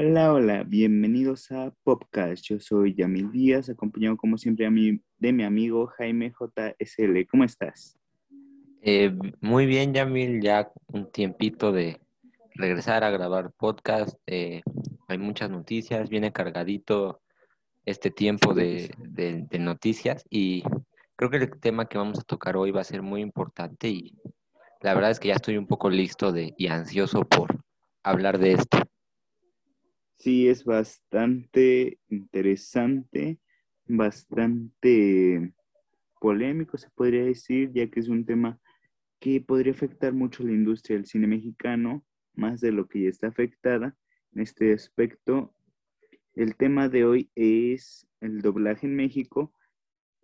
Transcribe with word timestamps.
Hola, 0.00 0.32
hola, 0.32 0.62
bienvenidos 0.64 1.50
a 1.50 1.72
Popcast. 1.82 2.44
Yo 2.46 2.60
soy 2.60 2.94
Yamil 2.94 3.32
Díaz, 3.32 3.68
acompañado 3.68 4.16
como 4.16 4.38
siempre 4.38 4.64
a 4.64 4.70
mi, 4.70 5.00
de 5.18 5.32
mi 5.32 5.42
amigo 5.42 5.86
Jaime 5.88 6.30
JSL. 6.32 7.26
¿Cómo 7.28 7.42
estás? 7.42 7.98
Eh, 8.80 9.12
muy 9.40 9.66
bien, 9.66 9.92
Yamil, 9.92 10.40
ya 10.40 10.70
un 10.86 11.10
tiempito 11.10 11.72
de 11.72 12.00
regresar 12.54 13.02
a 13.02 13.10
grabar 13.10 13.50
podcast. 13.56 14.16
eh, 14.26 14.62
hay 15.08 15.18
muchas 15.18 15.50
noticias, 15.50 16.08
viene 16.08 16.32
cargadito 16.32 17.20
este 17.84 18.10
tiempo 18.10 18.54
de, 18.54 18.90
de- 18.98 19.46
de 19.50 19.58
noticias 19.58 20.24
y 20.30 20.62
creo 21.16 21.30
que 21.30 21.38
el 21.38 21.50
tema 21.58 21.86
que 21.86 21.98
vamos 21.98 22.18
a 22.20 22.22
tocar 22.22 22.56
hoy 22.56 22.70
va 22.70 22.82
a 22.82 22.84
ser 22.84 23.02
muy 23.02 23.20
importante 23.22 23.88
y 23.88 24.14
la 24.82 24.94
verdad 24.94 25.10
es 25.10 25.18
que 25.18 25.28
ya 25.28 25.34
estoy 25.34 25.56
un 25.56 25.66
poco 25.66 25.88
listo 25.90 26.30
de, 26.30 26.54
y 26.56 26.68
ansioso 26.68 27.22
por 27.22 27.58
hablar 28.04 28.38
de 28.38 28.52
esto. 28.52 28.78
Sí, 30.18 30.48
es 30.48 30.64
bastante 30.64 32.00
interesante, 32.08 33.38
bastante 33.86 35.54
polémico, 36.20 36.76
se 36.76 36.90
podría 36.90 37.22
decir, 37.22 37.70
ya 37.72 37.88
que 37.88 38.00
es 38.00 38.08
un 38.08 38.26
tema 38.26 38.58
que 39.20 39.40
podría 39.40 39.72
afectar 39.72 40.12
mucho 40.12 40.42
la 40.42 40.50
industria 40.50 40.96
del 40.96 41.06
cine 41.06 41.28
mexicano, 41.28 42.04
más 42.34 42.60
de 42.60 42.72
lo 42.72 42.88
que 42.88 43.02
ya 43.02 43.10
está 43.10 43.28
afectada 43.28 43.96
en 44.32 44.42
este 44.42 44.72
aspecto. 44.72 45.54
El 46.34 46.56
tema 46.56 46.88
de 46.88 47.04
hoy 47.04 47.30
es 47.36 48.08
el 48.20 48.42
doblaje 48.42 48.88
en 48.88 48.96
México, 48.96 49.54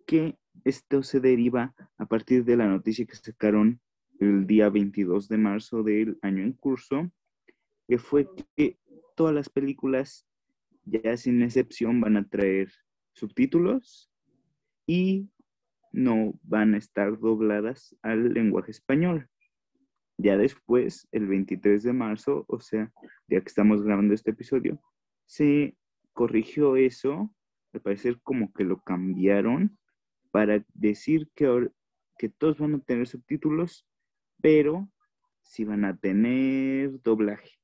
que 0.05 0.37
esto 0.65 1.03
se 1.03 1.21
deriva 1.21 1.73
a 1.97 2.05
partir 2.05 2.43
de 2.43 2.57
la 2.57 2.67
noticia 2.67 3.05
que 3.05 3.15
sacaron 3.15 3.79
el 4.19 4.45
día 4.45 4.69
22 4.69 5.29
de 5.29 5.37
marzo 5.37 5.83
del 5.83 6.19
año 6.21 6.43
en 6.43 6.51
curso, 6.51 7.09
que 7.87 7.97
fue 7.97 8.27
que 8.57 8.77
todas 9.15 9.33
las 9.33 9.49
películas, 9.49 10.27
ya 10.83 11.17
sin 11.17 11.41
excepción, 11.41 12.01
van 12.01 12.17
a 12.17 12.27
traer 12.27 12.71
subtítulos 13.13 14.11
y 14.85 15.29
no 15.91 16.37
van 16.43 16.73
a 16.73 16.77
estar 16.77 17.17
dobladas 17.17 17.95
al 18.01 18.33
lenguaje 18.33 18.71
español. 18.71 19.29
Ya 20.17 20.37
después, 20.37 21.07
el 21.11 21.27
23 21.27 21.83
de 21.83 21.93
marzo, 21.93 22.45
o 22.47 22.59
sea, 22.59 22.91
ya 23.27 23.41
que 23.41 23.47
estamos 23.47 23.81
grabando 23.81 24.13
este 24.13 24.31
episodio, 24.31 24.79
se 25.25 25.75
corrigió 26.13 26.75
eso, 26.75 27.33
al 27.73 27.81
parecer 27.81 28.19
como 28.21 28.53
que 28.53 28.63
lo 28.63 28.81
cambiaron 28.81 29.77
para 30.31 30.65
decir 30.73 31.29
que, 31.35 31.69
que 32.17 32.29
todos 32.29 32.59
van 32.59 32.75
a 32.75 32.79
tener 32.79 33.07
subtítulos, 33.07 33.85
pero 34.41 34.89
sí 35.41 35.63
van 35.65 35.85
a 35.85 35.95
tener 35.97 37.01
doblaje. 37.01 37.59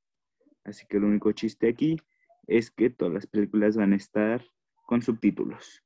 Así 0.64 0.86
que 0.86 0.96
el 0.96 1.04
único 1.04 1.32
chiste 1.32 1.68
aquí 1.68 1.98
es 2.46 2.70
que 2.70 2.90
todas 2.90 3.14
las 3.14 3.26
películas 3.26 3.76
van 3.76 3.92
a 3.92 3.96
estar 3.96 4.44
con 4.86 5.02
subtítulos. 5.02 5.82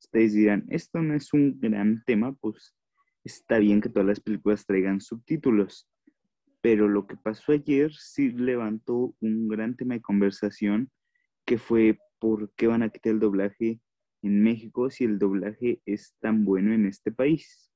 Ustedes 0.00 0.34
dirán, 0.34 0.66
esto 0.68 1.00
no 1.00 1.14
es 1.14 1.32
un 1.32 1.58
gran 1.60 2.02
tema, 2.04 2.32
pues 2.34 2.74
está 3.24 3.58
bien 3.58 3.80
que 3.80 3.88
todas 3.88 4.06
las 4.06 4.20
películas 4.20 4.66
traigan 4.66 5.00
subtítulos, 5.00 5.88
pero 6.60 6.88
lo 6.88 7.06
que 7.06 7.16
pasó 7.16 7.52
ayer 7.52 7.92
sí 7.92 8.30
levantó 8.30 9.14
un 9.20 9.48
gran 9.48 9.76
tema 9.76 9.94
de 9.94 10.02
conversación 10.02 10.90
que 11.44 11.58
fue 11.58 11.98
por 12.18 12.52
qué 12.54 12.66
van 12.66 12.82
a 12.82 12.88
quitar 12.88 13.12
el 13.12 13.20
doblaje 13.20 13.80
en 14.22 14.42
México 14.42 14.90
si 14.90 15.04
el 15.04 15.18
doblaje 15.18 15.80
es 15.84 16.14
tan 16.20 16.44
bueno 16.44 16.72
en 16.72 16.86
este 16.86 17.12
país. 17.12 17.70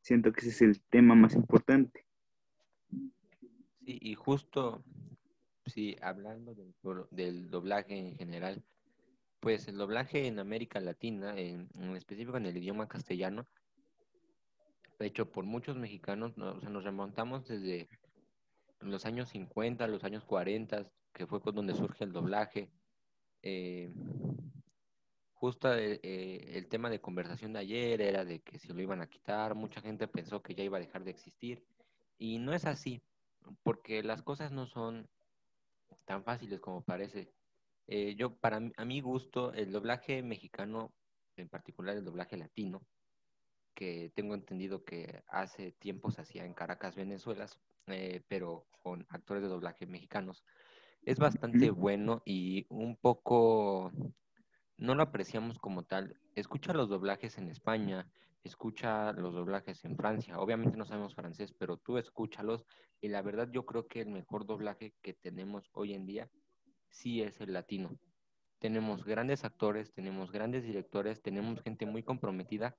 Siento 0.00 0.32
que 0.32 0.40
ese 0.40 0.50
es 0.50 0.62
el 0.62 0.82
tema 0.90 1.14
más 1.14 1.34
importante. 1.34 2.03
Sí, 3.84 3.98
y 4.00 4.14
justo, 4.14 4.82
sí, 5.66 5.96
hablando 6.02 6.54
del, 6.54 6.74
do- 6.82 7.08
del 7.10 7.50
doblaje 7.50 7.98
en 7.98 8.16
general, 8.16 8.64
pues 9.40 9.68
el 9.68 9.76
doblaje 9.78 10.26
en 10.28 10.38
América 10.40 10.80
Latina, 10.80 11.38
en, 11.38 11.68
en 11.74 11.96
específico 11.96 12.36
en 12.38 12.46
el 12.46 12.56
idioma 12.58 12.88
castellano, 12.88 13.48
hecho 14.98 15.30
por 15.30 15.44
muchos 15.44 15.76
mexicanos, 15.76 16.36
¿no? 16.36 16.52
O 16.54 16.60
sea, 16.60 16.70
nos 16.70 16.84
remontamos 16.84 17.46
desde 17.46 17.88
los 18.80 19.06
años 19.06 19.30
50, 19.30 19.88
los 19.88 20.04
años 20.04 20.24
40, 20.24 20.90
que 21.12 21.26
fue 21.26 21.40
donde 21.44 21.74
surge 21.74 22.04
el 22.04 22.12
doblaje. 22.12 22.72
Eh, 23.42 23.92
justo 25.32 25.72
eh, 25.74 26.00
eh, 26.02 26.52
el 26.56 26.68
tema 26.68 26.90
de 26.90 27.00
conversación 27.00 27.52
de 27.52 27.58
ayer 27.60 28.00
era 28.00 28.24
de 28.24 28.40
que 28.42 28.58
si 28.58 28.68
lo 28.68 28.80
iban 28.80 29.00
a 29.02 29.08
quitar, 29.08 29.54
mucha 29.54 29.80
gente 29.80 30.08
pensó 30.08 30.42
que 30.42 30.54
ya 30.54 30.64
iba 30.64 30.78
a 30.78 30.80
dejar 30.80 31.04
de 31.04 31.10
existir, 31.10 31.66
y 32.18 32.38
no 32.38 32.52
es 32.54 32.64
así, 32.66 33.02
porque 33.62 34.02
las 34.02 34.22
cosas 34.22 34.52
no 34.52 34.66
son 34.66 35.08
tan 36.04 36.24
fáciles 36.24 36.60
como 36.60 36.82
parece. 36.82 37.32
Eh, 37.86 38.14
yo, 38.16 38.36
para 38.36 38.60
mi- 38.60 38.72
a 38.76 38.84
mi 38.84 39.00
gusto, 39.00 39.52
el 39.52 39.72
doblaje 39.72 40.22
mexicano, 40.22 40.92
en 41.36 41.48
particular 41.48 41.96
el 41.96 42.04
doblaje 42.04 42.36
latino, 42.36 42.86
que 43.74 44.12
tengo 44.14 44.34
entendido 44.34 44.84
que 44.84 45.22
hace 45.28 45.72
tiempo 45.72 46.10
se 46.10 46.22
hacía 46.22 46.44
en 46.44 46.54
Caracas, 46.54 46.94
Venezuela, 46.94 47.46
eh, 47.88 48.22
pero 48.28 48.66
con 48.82 49.06
actores 49.10 49.42
de 49.42 49.48
doblaje 49.48 49.86
mexicanos, 49.86 50.44
es 51.02 51.18
bastante 51.18 51.70
bueno 51.70 52.22
y 52.24 52.66
un 52.68 52.96
poco 52.96 53.92
no 54.76 54.94
lo 54.94 55.02
apreciamos 55.02 55.58
como 55.58 55.84
tal. 55.84 56.20
Escucha 56.34 56.72
los 56.72 56.88
doblajes 56.88 57.38
en 57.38 57.48
España, 57.48 58.08
escucha 58.44 59.12
los 59.12 59.34
doblajes 59.34 59.84
en 59.84 59.96
Francia. 59.96 60.38
Obviamente 60.38 60.76
no 60.76 60.84
sabemos 60.84 61.14
francés, 61.14 61.52
pero 61.58 61.78
tú 61.78 61.98
escúchalos 61.98 62.64
y 63.00 63.08
la 63.08 63.22
verdad 63.22 63.48
yo 63.50 63.64
creo 63.64 63.86
que 63.86 64.02
el 64.02 64.10
mejor 64.10 64.46
doblaje 64.46 64.94
que 65.02 65.14
tenemos 65.14 65.70
hoy 65.72 65.94
en 65.94 66.06
día 66.06 66.30
sí 66.90 67.22
es 67.22 67.40
el 67.40 67.54
latino. 67.54 67.98
Tenemos 68.58 69.04
grandes 69.04 69.44
actores, 69.44 69.92
tenemos 69.92 70.30
grandes 70.30 70.62
directores, 70.62 71.22
tenemos 71.22 71.60
gente 71.62 71.86
muy 71.86 72.02
comprometida 72.02 72.76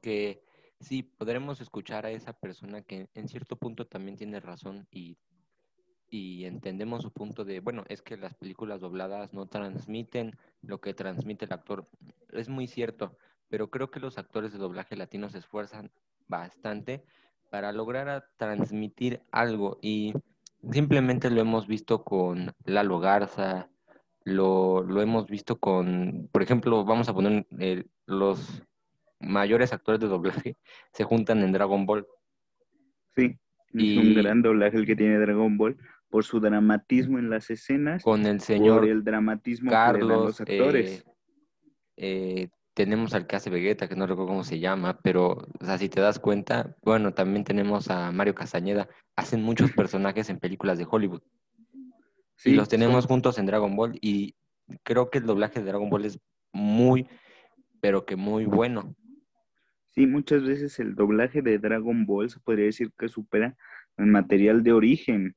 que 0.00 0.44
sí 0.80 1.02
podremos 1.02 1.60
escuchar 1.60 2.06
a 2.06 2.10
esa 2.10 2.32
persona 2.32 2.82
que 2.82 3.08
en 3.14 3.28
cierto 3.28 3.56
punto 3.56 3.86
también 3.86 4.16
tiene 4.16 4.40
razón 4.40 4.86
y, 4.92 5.18
y 6.08 6.44
entendemos 6.44 7.02
su 7.02 7.12
punto 7.12 7.44
de, 7.44 7.60
bueno, 7.60 7.84
es 7.88 8.02
que 8.02 8.16
las 8.16 8.34
películas 8.34 8.80
dobladas 8.80 9.32
no 9.32 9.46
transmiten 9.46 10.36
lo 10.62 10.80
que 10.80 10.94
transmite 10.94 11.44
el 11.44 11.52
actor. 11.52 11.88
Es 12.30 12.48
muy 12.48 12.66
cierto, 12.66 13.16
pero 13.48 13.70
creo 13.70 13.90
que 13.90 14.00
los 14.00 14.18
actores 14.18 14.52
de 14.52 14.58
doblaje 14.58 14.96
latino 14.96 15.28
se 15.30 15.38
esfuerzan 15.38 15.90
bastante 16.26 17.04
para 17.50 17.72
lograr 17.72 18.08
a 18.08 18.28
transmitir 18.36 19.22
algo 19.30 19.78
y 19.80 20.12
simplemente 20.70 21.30
lo 21.30 21.40
hemos 21.40 21.66
visto 21.66 22.04
con 22.04 22.52
Lalo 22.64 22.98
Garza, 23.00 23.70
lo, 24.24 24.82
lo 24.82 25.00
hemos 25.00 25.26
visto 25.28 25.58
con, 25.58 26.28
por 26.32 26.42
ejemplo, 26.42 26.84
vamos 26.84 27.08
a 27.08 27.14
poner 27.14 27.46
eh, 27.58 27.84
los 28.06 28.62
mayores 29.20 29.72
actores 29.72 30.00
de 30.00 30.08
doblaje 30.08 30.56
se 30.92 31.04
juntan 31.04 31.42
en 31.42 31.52
Dragon 31.52 31.86
Ball 31.86 32.06
Sí, 33.16 33.36
es 33.72 33.96
un 33.96 34.12
y 34.12 34.14
gran 34.14 34.42
doblaje 34.42 34.76
el 34.76 34.86
que 34.86 34.94
tiene 34.94 35.18
Dragon 35.18 35.56
Ball 35.58 35.76
por 36.08 36.24
su 36.24 36.40
dramatismo 36.40 37.18
en 37.18 37.30
las 37.30 37.50
escenas, 37.50 38.02
con 38.02 38.26
el 38.26 38.36
por 38.36 38.46
señor 38.46 38.84
el 38.84 39.02
dramatismo 39.04 39.70
que 39.70 39.76
le 39.76 39.82
dan 39.82 39.92
Carlos 39.92 40.24
los 40.26 40.40
actores. 40.40 41.04
eh, 41.96 42.44
eh, 42.44 42.48
tenemos 42.78 43.12
al 43.12 43.26
que 43.26 43.34
hace 43.34 43.50
Vegeta, 43.50 43.88
que 43.88 43.96
no 43.96 44.06
recuerdo 44.06 44.28
cómo 44.28 44.44
se 44.44 44.60
llama, 44.60 45.00
pero 45.02 45.30
o 45.60 45.64
sea, 45.64 45.78
si 45.78 45.88
te 45.88 46.00
das 46.00 46.20
cuenta, 46.20 46.76
bueno, 46.84 47.12
también 47.12 47.42
tenemos 47.42 47.90
a 47.90 48.12
Mario 48.12 48.36
Castañeda, 48.36 48.88
hacen 49.16 49.42
muchos 49.42 49.72
personajes 49.72 50.30
en 50.30 50.38
películas 50.38 50.78
de 50.78 50.86
Hollywood 50.88 51.22
y 52.44 52.52
Sí, 52.52 52.54
los 52.54 52.68
tenemos 52.68 53.06
juntos 53.06 53.36
en 53.36 53.46
Dragon 53.46 53.74
Ball 53.74 53.98
y 54.00 54.36
creo 54.84 55.10
que 55.10 55.18
el 55.18 55.26
doblaje 55.26 55.58
de 55.58 55.66
Dragon 55.66 55.90
Ball 55.90 56.04
es 56.04 56.20
muy, 56.52 57.08
pero 57.80 58.06
que 58.06 58.14
muy 58.14 58.44
bueno. 58.44 58.94
sí, 59.88 60.06
muchas 60.06 60.44
veces 60.44 60.78
el 60.78 60.94
doblaje 60.94 61.42
de 61.42 61.58
Dragon 61.58 62.06
Ball 62.06 62.30
se 62.30 62.38
podría 62.38 62.66
decir 62.66 62.92
que 62.96 63.08
supera 63.08 63.56
el 63.96 64.06
material 64.06 64.62
de 64.62 64.72
origen. 64.72 65.34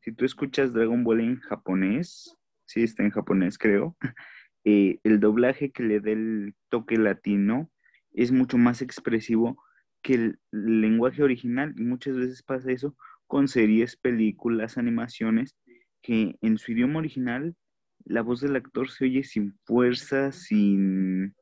Si 0.00 0.12
tú 0.12 0.26
escuchas 0.26 0.74
Dragon 0.74 1.02
Ball 1.04 1.20
en 1.20 1.40
japonés, 1.40 2.36
sí 2.66 2.82
está 2.82 3.02
en 3.02 3.12
japonés 3.12 3.56
creo, 3.56 3.96
eh, 4.68 4.98
el 5.04 5.20
doblaje 5.20 5.70
que 5.70 5.84
le 5.84 6.00
da 6.00 6.10
el 6.10 6.56
toque 6.70 6.96
latino 6.96 7.70
es 8.12 8.32
mucho 8.32 8.58
más 8.58 8.82
expresivo 8.82 9.62
que 10.02 10.14
el 10.14 10.40
lenguaje 10.50 11.22
original 11.22 11.72
y 11.76 11.84
muchas 11.84 12.16
veces 12.16 12.42
pasa 12.42 12.72
eso 12.72 12.96
con 13.28 13.46
series, 13.46 13.96
películas, 13.96 14.76
animaciones, 14.76 15.56
que 16.02 16.34
en 16.40 16.58
su 16.58 16.72
idioma 16.72 16.98
original 16.98 17.54
la 18.04 18.22
voz 18.22 18.40
del 18.40 18.56
actor 18.56 18.90
se 18.90 19.04
oye 19.04 19.22
sin 19.22 19.56
fuerza, 19.66 20.32
sin, 20.32 21.36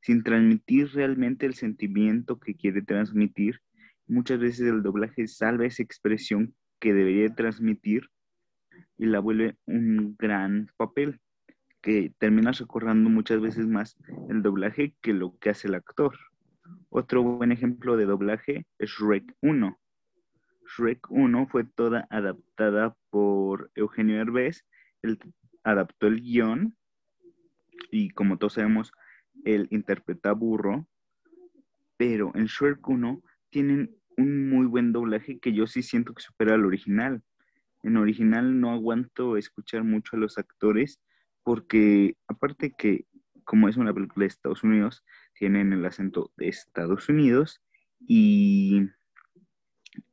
sin 0.00 0.22
transmitir 0.22 0.94
realmente 0.94 1.44
el 1.44 1.52
sentimiento 1.52 2.40
que 2.40 2.54
quiere 2.54 2.80
transmitir. 2.80 3.60
Muchas 4.06 4.40
veces 4.40 4.66
el 4.66 4.82
doblaje 4.82 5.28
salva 5.28 5.66
esa 5.66 5.82
expresión 5.82 6.54
que 6.80 6.94
debería 6.94 7.34
transmitir 7.34 8.08
y 8.96 9.04
la 9.04 9.20
vuelve 9.20 9.56
un 9.66 10.16
gran 10.18 10.70
papel 10.78 11.20
que 11.82 12.14
terminas 12.18 12.60
recordando 12.60 13.10
muchas 13.10 13.40
veces 13.40 13.66
más 13.66 13.96
el 14.30 14.40
doblaje 14.40 14.94
que 15.02 15.12
lo 15.12 15.36
que 15.38 15.50
hace 15.50 15.66
el 15.68 15.74
actor. 15.74 16.16
Otro 16.88 17.22
buen 17.22 17.50
ejemplo 17.50 17.96
de 17.96 18.06
doblaje 18.06 18.66
es 18.78 18.90
Shrek 18.90 19.34
1. 19.42 19.78
Shrek 20.64 21.10
1 21.10 21.46
fue 21.48 21.64
toda 21.64 22.06
adaptada 22.08 22.96
por 23.10 23.70
Eugenio 23.74 24.20
Herbés. 24.20 24.64
Él 25.02 25.18
adaptó 25.64 26.06
el 26.06 26.20
guion 26.20 26.76
y 27.90 28.10
como 28.10 28.38
todos 28.38 28.54
sabemos, 28.54 28.92
él 29.44 29.66
interpreta 29.70 30.32
burro. 30.32 30.86
Pero 31.96 32.30
en 32.36 32.46
Shrek 32.46 32.88
1 32.88 33.22
tienen 33.50 33.96
un 34.16 34.48
muy 34.48 34.66
buen 34.66 34.92
doblaje 34.92 35.40
que 35.40 35.52
yo 35.52 35.66
sí 35.66 35.82
siento 35.82 36.14
que 36.14 36.22
supera 36.22 36.54
al 36.54 36.64
original. 36.64 37.22
En 37.82 37.96
original 37.96 38.60
no 38.60 38.70
aguanto 38.70 39.36
escuchar 39.36 39.82
mucho 39.82 40.14
a 40.14 40.20
los 40.20 40.38
actores 40.38 41.00
porque 41.42 42.16
aparte 42.28 42.72
que 42.76 43.06
como 43.44 43.68
es 43.68 43.76
una 43.76 43.92
película 43.92 44.24
de 44.24 44.28
Estados 44.28 44.62
Unidos, 44.62 45.04
tienen 45.34 45.72
el 45.72 45.84
acento 45.84 46.32
de 46.36 46.48
Estados 46.48 47.08
Unidos 47.08 47.60
y, 48.00 48.82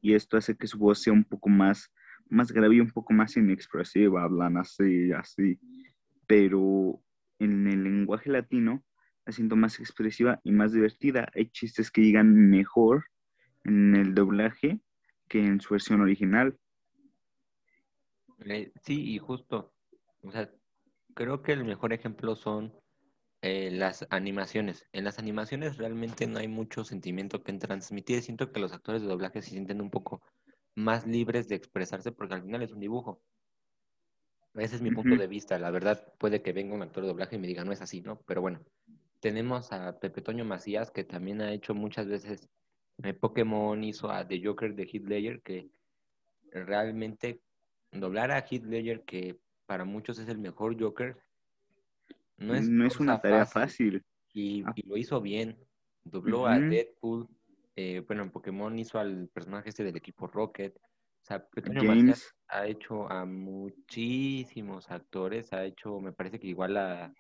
y 0.02 0.14
esto 0.14 0.38
hace 0.38 0.58
que 0.58 0.68
su 0.68 0.78
voz 0.78 1.02
sea 1.02 1.14
un 1.14 1.24
poco 1.24 1.50
más, 1.50 1.92
más 2.28 2.52
grave 2.52 2.76
y 2.76 2.80
un 2.82 2.92
poco 2.92 3.14
más 3.14 3.38
inexpresiva, 3.38 4.24
hablan 4.24 4.58
así, 4.58 5.12
así, 5.12 5.60
pero 6.28 7.02
en 7.40 7.68
el 7.68 7.84
lenguaje 7.84 8.30
latino 8.30 8.84
la 9.26 9.32
siento 9.32 9.56
más 9.56 9.80
expresiva 9.80 10.40
y 10.44 10.52
más 10.52 10.74
divertida. 10.74 11.32
Hay 11.36 11.50
chistes 11.50 11.92
que 11.92 12.02
llegan 12.02 12.34
mejor 12.50 13.06
en 13.64 13.96
el 13.96 14.16
doblaje 14.16 14.82
que 15.28 15.46
en 15.46 15.62
su 15.62 15.74
versión 15.74 16.02
original. 16.02 16.58
Sí, 18.84 19.14
y 19.14 19.18
justo, 19.20 19.74
o 20.24 20.32
sea, 20.32 20.50
creo 21.14 21.42
que 21.42 21.54
el 21.54 21.64
mejor 21.66 21.94
ejemplo 21.94 22.36
son 22.36 22.74
eh, 23.42 23.72
las 23.72 24.06
animaciones. 24.10 24.86
En 24.92 25.06
las 25.06 25.20
animaciones 25.20 25.78
realmente 25.78 26.28
no 26.28 26.40
hay 26.40 26.48
mucho 26.48 26.84
sentimiento 26.84 27.44
que 27.44 27.54
transmitir. 27.54 28.22
Siento 28.22 28.52
que 28.52 28.60
los 28.60 28.74
actores 28.74 29.02
de 29.02 29.08
doblaje 29.08 29.42
se 29.42 29.52
sienten 29.52 29.82
un 29.82 29.90
poco 29.90 30.22
más 30.76 31.08
libres 31.08 31.48
de 31.48 31.56
expresarse 31.56 32.12
porque 32.12 32.36
al 32.36 32.44
final 32.44 32.62
es 32.64 32.72
un 32.72 32.80
dibujo. 32.80 33.22
Ese 34.56 34.76
es 34.76 34.82
mi 34.82 34.92
punto 34.92 35.16
de 35.16 35.28
vista. 35.28 35.58
La 35.60 35.72
verdad, 35.72 36.14
puede 36.18 36.42
que 36.42 36.54
venga 36.54 36.76
un 36.76 36.82
actor 36.82 37.04
de 37.04 37.10
doblaje 37.10 37.36
y 37.36 37.40
me 37.40 37.48
diga, 37.48 37.64
no 37.64 37.72
es 37.72 37.82
así, 37.82 38.02
¿no? 38.02 38.20
Pero 38.26 38.42
bueno, 38.42 38.60
tenemos 39.20 39.72
a 39.72 40.00
Pepe 40.00 40.22
Toño 40.22 40.44
Macías, 40.44 40.92
que 40.92 41.04
también 41.04 41.42
ha 41.42 41.54
hecho 41.54 41.74
muchas 41.74 42.08
veces 42.08 42.50
eh, 43.04 43.14
Pokémon, 43.14 43.82
hizo 43.84 44.10
a 44.10 44.28
The 44.28 44.42
Joker 44.44 44.76
de 44.76 44.86
Ledger, 44.86 45.42
que 45.42 45.70
realmente 46.52 47.42
doblar 47.92 48.32
a 48.32 48.46
Ledger, 48.50 49.04
que 49.04 49.40
para 49.70 49.86
muchos 49.86 50.18
es 50.18 50.28
el 50.28 50.40
mejor 50.40 50.82
Joker, 50.82 51.16
no 52.38 52.56
es, 52.56 52.68
no 52.68 52.88
es 52.88 53.00
una 53.00 53.22
tarea 53.22 53.46
fácil. 53.46 54.04
Y, 54.34 54.64
ah. 54.66 54.74
y, 54.76 54.82
lo 54.88 54.98
hizo 54.98 55.22
bien. 55.22 55.60
Dobló 56.04 56.48
a 56.48 56.58
Deadpool. 56.58 57.28
Eh, 57.76 58.04
bueno, 58.08 58.24
en 58.24 58.32
Pokémon 58.32 58.80
hizo 58.80 58.98
al 58.98 59.28
personaje 59.28 59.70
este 59.70 59.84
del 59.84 59.96
equipo 59.96 60.26
Rocket. 60.26 60.76
O 60.76 61.24
sea, 61.24 61.46
Pequeño 61.48 61.82
James. 61.84 62.36
ha 62.48 62.66
hecho 62.66 63.08
a 63.12 63.26
muchísimos 63.26 64.90
actores. 64.90 65.54
Ha 65.54 65.66
hecho, 65.66 66.00
me 66.00 66.14
parece 66.14 66.40
que 66.40 66.48
igual 66.48 66.76
a, 66.76 67.14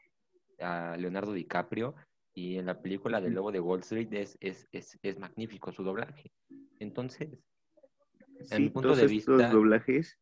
a 0.60 0.98
Leonardo 0.98 1.34
DiCaprio. 1.34 1.94
Y 2.34 2.58
en 2.58 2.66
la 2.66 2.82
película 2.82 3.22
del 3.22 3.34
Lobo 3.34 3.52
de 3.52 3.60
Wall 3.60 3.82
Street 3.82 4.12
es, 4.12 4.40
es, 4.42 4.68
es, 4.72 4.98
es 5.04 5.20
magnífico 5.20 5.72
su 5.72 5.84
doblaje. 5.84 6.32
Entonces, 6.80 7.30
en 8.50 8.64
mi 8.64 8.70
punto 8.70 8.96
de 8.96 9.06
vista. 9.06 9.34
Estos 9.34 9.52
doblajes 9.52 10.18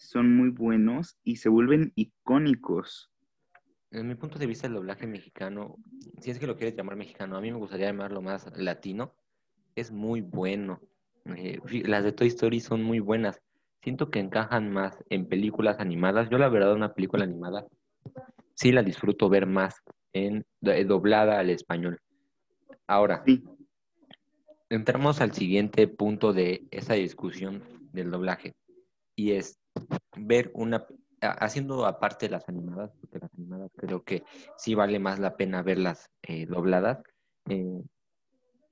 son 0.00 0.34
muy 0.34 0.48
buenos 0.48 1.18
y 1.22 1.36
se 1.36 1.50
vuelven 1.50 1.92
icónicos. 1.94 3.10
En 3.90 4.08
mi 4.08 4.14
punto 4.14 4.38
de 4.38 4.46
vista, 4.46 4.66
el 4.66 4.74
doblaje 4.74 5.06
mexicano, 5.06 5.76
si 6.20 6.30
es 6.30 6.38
que 6.38 6.46
lo 6.46 6.56
quieres 6.56 6.74
llamar 6.74 6.96
mexicano, 6.96 7.36
a 7.36 7.40
mí 7.40 7.52
me 7.52 7.58
gustaría 7.58 7.86
llamarlo 7.86 8.22
más 8.22 8.50
latino, 8.56 9.14
es 9.74 9.90
muy 9.90 10.22
bueno. 10.22 10.80
Eh, 11.26 11.60
las 11.84 12.02
de 12.02 12.12
Toy 12.12 12.28
Story 12.28 12.60
son 12.60 12.82
muy 12.82 12.98
buenas. 12.98 13.42
Siento 13.82 14.10
que 14.10 14.20
encajan 14.20 14.72
más 14.72 14.96
en 15.10 15.26
películas 15.26 15.80
animadas. 15.80 16.30
Yo 16.30 16.38
la 16.38 16.48
verdad 16.48 16.74
una 16.74 16.94
película 16.94 17.24
animada 17.24 17.66
sí 18.54 18.72
la 18.72 18.82
disfruto 18.82 19.28
ver 19.28 19.46
más 19.46 19.82
en 20.12 20.44
doblada 20.60 21.38
al 21.38 21.50
español. 21.50 21.98
Ahora, 22.86 23.22
entramos 24.68 25.20
al 25.20 25.32
siguiente 25.32 25.88
punto 25.88 26.32
de 26.32 26.66
esa 26.70 26.94
discusión 26.94 27.62
del 27.92 28.10
doblaje 28.10 28.54
y 29.14 29.32
es 29.32 29.58
ver 30.16 30.50
una 30.54 30.86
haciendo 31.20 31.86
aparte 31.86 32.28
las 32.28 32.48
animadas, 32.48 32.92
porque 33.00 33.18
las 33.18 33.32
animadas 33.34 33.70
creo 33.76 34.02
que 34.02 34.24
sí 34.56 34.74
vale 34.74 34.98
más 34.98 35.18
la 35.18 35.36
pena 35.36 35.62
verlas 35.62 36.10
eh, 36.22 36.46
dobladas, 36.46 37.02
eh, 37.48 37.82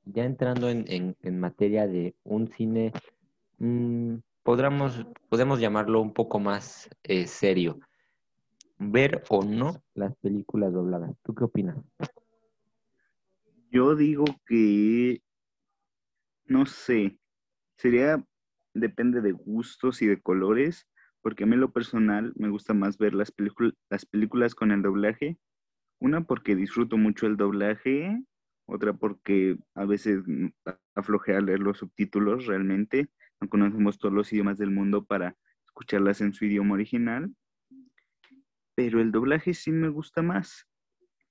ya 0.05 0.25
entrando 0.25 0.71
en, 0.71 1.17
materia 1.39 1.87
de 1.87 2.15
un 2.25 2.49
cine, 2.49 2.93
mm, 3.59 4.17
podremos, 4.43 5.07
podemos 5.29 5.61
llamarlo 5.61 6.01
un 6.01 6.15
poco 6.15 6.39
más 6.39 6.89
eh, 7.03 7.27
serio. 7.27 7.79
Ver 8.79 9.25
o 9.29 9.43
no 9.43 9.83
las 9.95 10.15
películas 10.17 10.73
dobladas. 10.73 11.13
¿Tú 11.25 11.35
qué 11.35 11.45
opinas? 11.45 11.77
Yo 13.71 13.97
digo 13.97 14.25
que, 14.47 15.21
no 16.47 16.65
sé, 16.65 17.19
sería, 17.77 18.25
depende 18.73 19.21
de 19.21 19.33
gustos 19.33 20.01
y 20.01 20.07
de 20.07 20.23
colores 20.23 20.87
porque 21.29 21.45
a 21.45 21.47
mí 21.47 21.57
lo 21.57 21.73
personal 21.73 22.33
me 22.37 22.49
gusta 22.49 22.73
más 22.73 22.97
ver 22.97 23.13
las, 23.13 23.35
las 23.91 24.07
películas 24.07 24.55
con 24.55 24.73
el 24.73 24.81
doblaje. 24.81 25.37
Una 26.01 26.25
porque 26.25 26.57
disfruto 26.57 26.97
mucho 26.97 27.27
el 27.27 27.37
doblaje, 27.37 28.19
otra 28.67 28.95
porque 28.95 29.59
a 29.75 29.85
veces 29.85 30.23
aflojea 30.95 31.43
leer 31.43 31.61
los 31.61 31.77
subtítulos 31.77 32.47
realmente. 32.47 33.11
No 33.43 33.49
conocemos 33.51 33.99
todos 33.99 34.15
los 34.15 34.33
idiomas 34.33 34.57
del 34.57 34.71
mundo 34.71 35.05
para 35.05 35.37
escucharlas 35.67 36.23
en 36.23 36.33
su 36.33 36.47
idioma 36.47 36.77
original. 36.77 37.31
Pero 38.75 38.99
el 38.99 39.13
doblaje 39.13 39.53
sí 39.53 39.71
me 39.71 39.91
gusta 39.91 40.23
más. 40.23 40.67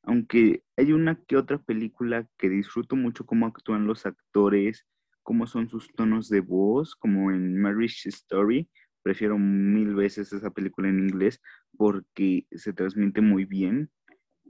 Aunque 0.04 0.62
hay 0.76 0.94
una 0.94 1.16
que 1.24 1.38
otra 1.38 1.58
película 1.58 2.28
que 2.38 2.50
disfruto 2.50 2.96
mucho 2.96 3.26
cómo 3.26 3.48
actúan 3.48 3.88
los 3.88 4.06
actores, 4.06 4.86
cómo 5.24 5.48
son 5.48 5.68
sus 5.70 5.92
tonos 5.96 6.30
de 6.30 6.42
voz, 6.42 6.96
como 6.96 7.32
en 7.32 7.60
Marriage 7.60 8.10
Story, 8.10 8.70
prefiero 9.08 9.40
mil 9.40 9.96
veces 9.96 10.34
esa 10.34 10.50
película 10.52 10.90
en 10.90 11.00
inglés 11.00 11.42
porque 11.78 12.46
se 12.52 12.74
transmite 12.74 13.22
muy 13.22 13.46
bien 13.46 13.90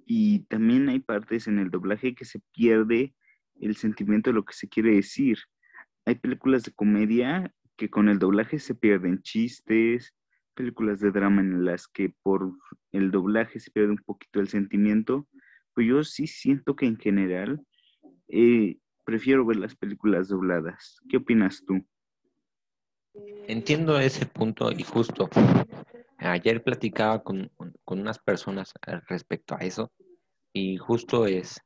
y 0.04 0.46
también 0.46 0.90
hay 0.90 0.98
partes 0.98 1.46
en 1.46 1.60
el 1.60 1.70
doblaje 1.70 2.16
que 2.16 2.26
se 2.26 2.40
pierde 2.54 3.14
el 3.62 3.76
sentimiento 3.76 4.32
de 4.32 4.34
lo 4.34 4.46
que 4.46 4.56
se 4.56 4.68
quiere 4.68 4.96
decir. 4.96 5.38
Hay 6.06 6.16
películas 6.16 6.64
de 6.64 6.72
comedia 6.72 7.54
que 7.76 7.92
con 7.92 8.10
el 8.10 8.18
doblaje 8.18 8.58
se 8.58 8.74
pierden 8.74 9.22
chistes, 9.22 10.16
películas 10.56 11.02
de 11.02 11.12
drama 11.12 11.42
en 11.42 11.64
las 11.64 11.88
que 11.88 12.16
por 12.24 12.52
el 12.92 13.12
doblaje 13.12 13.60
se 13.60 13.70
pierde 13.70 13.92
un 13.92 14.04
poquito 14.04 14.40
el 14.40 14.48
sentimiento, 14.48 15.28
pues 15.76 15.86
yo 15.86 16.04
sí 16.04 16.26
siento 16.26 16.76
que 16.76 16.88
en 16.88 16.98
general 16.98 17.62
eh, 18.28 18.80
prefiero 19.06 19.46
ver 19.46 19.58
las 19.58 19.76
películas 19.76 20.30
dobladas. 20.30 21.00
¿Qué 21.08 21.18
opinas 21.18 21.64
tú? 21.64 21.86
Entiendo 23.48 24.00
ese 24.00 24.26
punto 24.26 24.72
y 24.72 24.84
justo 24.84 25.30
ayer 26.18 26.64
platicaba 26.64 27.24
con, 27.24 27.52
unas 27.86 28.20
personas 28.20 28.74
respecto 29.08 29.56
a 29.56 29.60
eso 29.60 29.92
y 30.54 30.78
justo 30.78 31.28
es, 31.28 31.62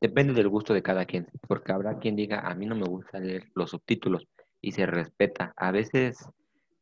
depende 0.00 0.34
del 0.34 0.48
gusto 0.48 0.74
de 0.74 0.82
cada 0.82 1.04
quien, 1.04 1.28
porque 1.46 1.72
habrá 1.72 1.98
quien 1.98 2.16
diga, 2.16 2.40
a 2.40 2.54
mí 2.54 2.66
no 2.66 2.74
me 2.74 2.86
gusta 2.86 3.18
leer 3.18 3.44
los 3.54 3.70
subtítulos 3.70 4.26
y 4.60 4.72
se 4.72 4.86
respeta. 4.86 5.52
A 5.56 5.70
veces 5.70 6.28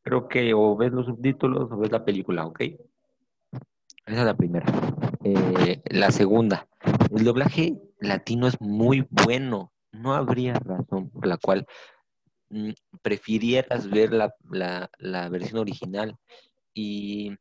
creo 0.02 0.28
que 0.28 0.54
o 0.54 0.76
ves 0.76 0.92
los 0.92 1.06
subtítulos 1.06 1.70
o 1.70 1.76
ves 1.76 1.92
la 1.92 2.04
película, 2.04 2.46
¿ok? 2.46 2.60
Esa 4.06 4.20
es 4.20 4.24
la 4.24 4.36
primera. 4.36 4.66
Eh, 5.22 5.80
la 5.86 6.10
segunda, 6.10 6.66
el 7.14 7.24
doblaje 7.24 7.74
latino 8.00 8.46
es 8.46 8.60
muy 8.60 9.06
bueno. 9.10 9.72
No 9.92 10.14
habría 10.14 10.54
razón 10.54 11.10
por 11.10 11.26
la 11.26 11.36
cual 11.36 11.66
prefirieras 13.02 13.88
ver 13.88 14.12
la, 14.12 15.28
versión 15.28 15.58
original. 15.58 16.16
Y 16.72 17.36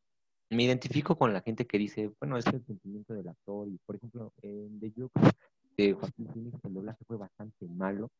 me 0.50 0.64
identifico 0.64 1.16
con 1.16 1.32
la 1.32 1.40
gente 1.40 1.66
que 1.66 1.78
dice, 1.78 2.10
bueno, 2.20 2.36
es 2.36 2.46
el 2.46 2.64
sentimiento 2.64 3.14
del 3.14 3.28
actor. 3.28 3.68
Y 3.68 3.78
por 3.84 3.96
ejemplo, 3.96 4.32
en 4.42 4.78
The 4.80 4.92
Joker 4.96 5.32
de 5.76 5.92
Joaquín 5.94 6.28
Phoenix, 6.32 6.64
el 6.64 6.74
doblaje 6.74 7.04
fue 7.06 7.16
bastante 7.16 7.66
malo. 7.66 8.10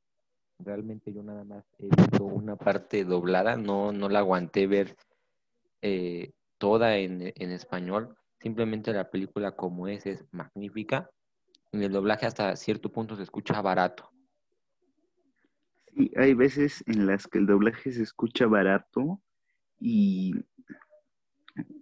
Realmente 0.59 1.13
yo 1.13 1.23
nada 1.23 1.45
más 1.45 1.65
he 1.79 1.89
visto 1.89 2.25
una 2.25 2.57
parte 2.57 3.05
doblada, 3.05 3.57
no, 3.57 3.93
no 3.93 4.09
la 4.09 4.21
aguanté 4.21 4.67
ver 4.67 4.97
eh, 5.83 6.33
toda 6.59 6.97
en, 6.97 7.33
en 7.35 7.51
español. 7.51 8.17
Simplemente 8.41 8.93
la 8.93 9.11
película 9.11 9.53
como 9.53 9.89
es 9.89 10.07
es 10.07 10.25
magnífica. 10.33 11.11
Y 11.73 11.83
el 11.83 11.93
doblaje 11.93 12.27
hasta 12.27 12.55
cierto 12.55 12.91
punto 12.93 13.17
se 13.17 13.25
escucha 13.25 13.61
barato. 13.61 14.14
Sí, 15.95 16.11
hay 16.17 16.35
veces 16.35 16.83
en 16.87 17.07
las 17.07 17.27
que 17.27 17.39
el 17.39 17.47
doblaje 17.47 17.93
se 17.93 18.03
escucha 18.03 18.47
barato 18.47 19.21
y 19.81 20.35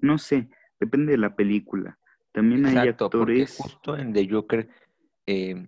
no 0.01 0.19
sé, 0.19 0.49
depende 0.79 1.13
de 1.13 1.19
la 1.19 1.35
película. 1.35 1.99
También 2.33 2.67
hay 2.67 2.89
actores. 2.89 3.57
justo 3.57 3.97
en 3.97 4.13
The 4.13 4.29
Joker 4.29 4.69
eh, 5.27 5.67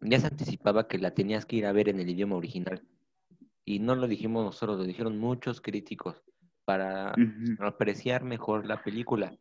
ya 0.00 0.20
se 0.20 0.26
anticipaba 0.26 0.86
que 0.86 0.98
la 0.98 1.12
tenías 1.14 1.46
que 1.46 1.56
ir 1.56 1.66
a 1.66 1.72
ver 1.72 1.88
en 1.88 2.00
el 2.00 2.08
idioma 2.08 2.36
original. 2.36 2.82
y 3.66 3.78
no 3.78 3.94
lo 3.94 4.06
dijimos 4.06 4.44
nosotros, 4.44 4.76
lo 4.76 4.84
dijeron 4.84 5.18
muchos 5.18 5.62
críticos 5.62 6.22
para 6.66 7.14
apreciar 7.60 8.22
mejor 8.22 8.66
la 8.66 8.82
película. 8.82 9.34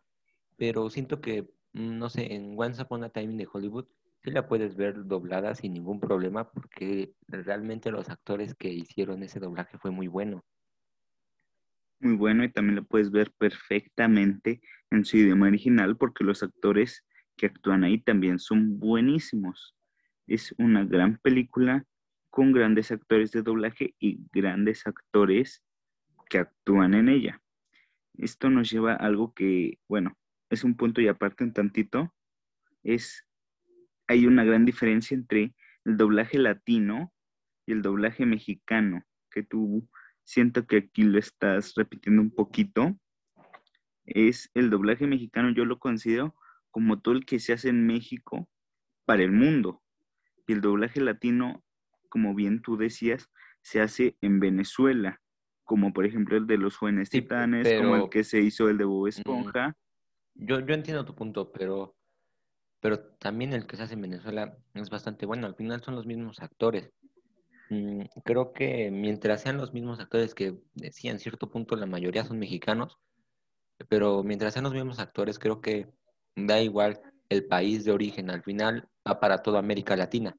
Pero 0.56 0.90
siento 0.90 1.20
que, 1.20 1.42
mm, 1.74 1.98
no 1.98 2.10
sé, 2.10 2.34
en 2.34 2.56
Once 2.58 2.82
Upon 2.82 3.04
a 3.04 3.10
Time 3.10 3.36
de 3.36 3.48
Hollywood 3.52 3.86
sí 4.24 4.32
la 4.32 4.48
puedes 4.48 4.76
ver 4.76 5.06
doblada 5.06 5.54
sin 5.56 5.74
ningún 5.74 6.00
problema 6.00 6.50
porque 6.50 7.14
realmente 7.28 7.92
los 7.92 8.10
actores 8.10 8.56
que 8.56 8.70
hicieron 8.70 9.24
ese 9.24 9.40
doblaje 9.40 9.78
fue 9.78 9.92
muy 9.92 10.08
bueno. 10.08 10.44
Muy 12.00 12.16
bueno 12.16 12.44
y 12.44 12.52
también 12.52 12.76
lo 12.76 12.84
puedes 12.84 13.12
ver 13.12 13.32
perfectamente 13.38 14.62
en 14.92 15.06
su 15.06 15.18
idioma 15.18 15.48
original 15.48 15.98
porque 15.98 16.24
los 16.24 16.44
actores 16.44 17.06
que 17.36 17.48
actúan 17.48 17.84
ahí 17.84 18.00
también 18.00 18.40
son 18.40 18.80
buenísimos. 18.80 19.76
Es 20.28 20.54
una 20.58 20.86
gran 20.86 21.18
película 21.18 21.86
con 22.30 22.52
grandes 22.52 22.92
actores 22.92 23.32
de 23.32 23.42
doblaje 23.42 23.96
y 24.00 24.20
grandes 24.32 24.88
actores 24.88 25.64
que 26.30 26.40
actúan 26.40 26.94
en 26.94 27.10
ella. 27.10 27.42
Esto 28.18 28.50
nos 28.50 28.72
lleva 28.72 28.94
a 28.94 28.98
algo 28.98 29.34
que, 29.34 29.80
bueno, 29.88 30.18
es 30.50 30.64
un 30.64 30.76
punto 30.76 31.02
y 31.02 31.08
aparte 31.08 31.44
un 31.44 31.54
tantito, 31.54 32.14
es, 32.84 33.26
hay 34.08 34.26
una 34.26 34.44
gran 34.44 34.66
diferencia 34.66 35.16
entre 35.16 35.54
el 35.86 35.98
doblaje 35.98 36.38
latino 36.38 37.14
y 37.66 37.74
el 37.74 37.82
doblaje 37.82 38.26
mexicano, 38.26 39.04
que 39.32 39.44
tú 39.44 39.88
siento 40.24 40.66
que 40.68 40.78
aquí 40.78 41.04
lo 41.04 41.20
estás 41.20 41.74
repitiendo 41.76 42.22
un 42.22 42.32
poquito, 42.34 42.98
es 44.06 44.50
el 44.54 44.70
doblaje 44.70 45.08
mexicano, 45.08 45.52
yo 45.52 45.66
lo 45.66 45.80
considero 45.80 46.36
como 46.72 47.00
todo 47.00 47.14
el 47.14 47.26
que 47.26 47.40
se 47.40 47.54
hace 47.54 47.70
en 47.70 47.86
México 47.86 48.50
para 49.06 49.24
el 49.24 49.32
mundo. 49.32 49.82
Y 50.48 50.54
el 50.54 50.62
doblaje 50.62 51.00
latino, 51.02 51.64
como 52.10 52.34
bien 52.36 52.62
tú 52.62 52.78
decías, 52.78 53.30
se 53.62 53.80
hace 53.80 54.18
en 54.22 54.40
Venezuela, 54.40 55.22
como 55.64 55.94
por 55.94 56.06
ejemplo 56.06 56.36
el 56.36 56.48
de 56.48 56.58
los 56.58 56.76
jóvenes 56.76 57.10
titanes, 57.10 57.72
como 57.80 57.96
el 57.96 58.10
que 58.10 58.24
se 58.24 58.42
hizo 58.42 58.70
el 58.70 58.78
de 58.78 58.84
Bob 58.84 59.08
Esponja. 59.08 59.78
Yo, 60.36 60.60
yo 60.60 60.74
entiendo 60.74 61.06
tu 61.06 61.16
punto, 61.16 61.52
pero, 61.52 61.96
pero 62.84 63.00
también 63.00 63.54
el 63.54 63.66
que 63.66 63.78
se 63.78 63.84
hace 63.84 63.94
en 63.94 64.02
Venezuela 64.02 64.58
es 64.74 64.90
bastante 64.90 65.26
bueno. 65.26 65.48
Al 65.48 65.56
final 65.56 65.82
son 65.82 65.96
los 65.96 66.06
mismos 66.06 66.42
actores. 66.42 66.92
Mm, 67.70 68.02
creo 68.26 68.52
que 68.52 68.92
mientras 68.92 69.42
sean 69.42 69.56
los 69.56 69.72
mismos 69.72 70.02
actores 70.02 70.36
que 70.36 70.60
decía 70.76 71.12
en 71.12 71.20
cierto 71.20 71.50
punto 71.50 71.78
la 71.78 71.86
mayoría 71.86 72.26
son 72.26 72.40
mexicanos, 72.40 72.98
pero 73.88 74.22
mientras 74.22 74.52
sean 74.52 74.66
los 74.66 74.74
mismos 74.74 75.00
actores, 75.00 75.40
creo 75.40 75.62
que 75.62 75.88
da 76.36 76.60
igual 76.60 77.00
el 77.30 77.46
país 77.46 77.86
de 77.86 77.94
origen, 77.94 78.30
al 78.30 78.44
final 78.44 78.90
va 79.08 79.18
para 79.18 79.38
toda 79.38 79.60
América 79.60 79.96
Latina. 79.96 80.36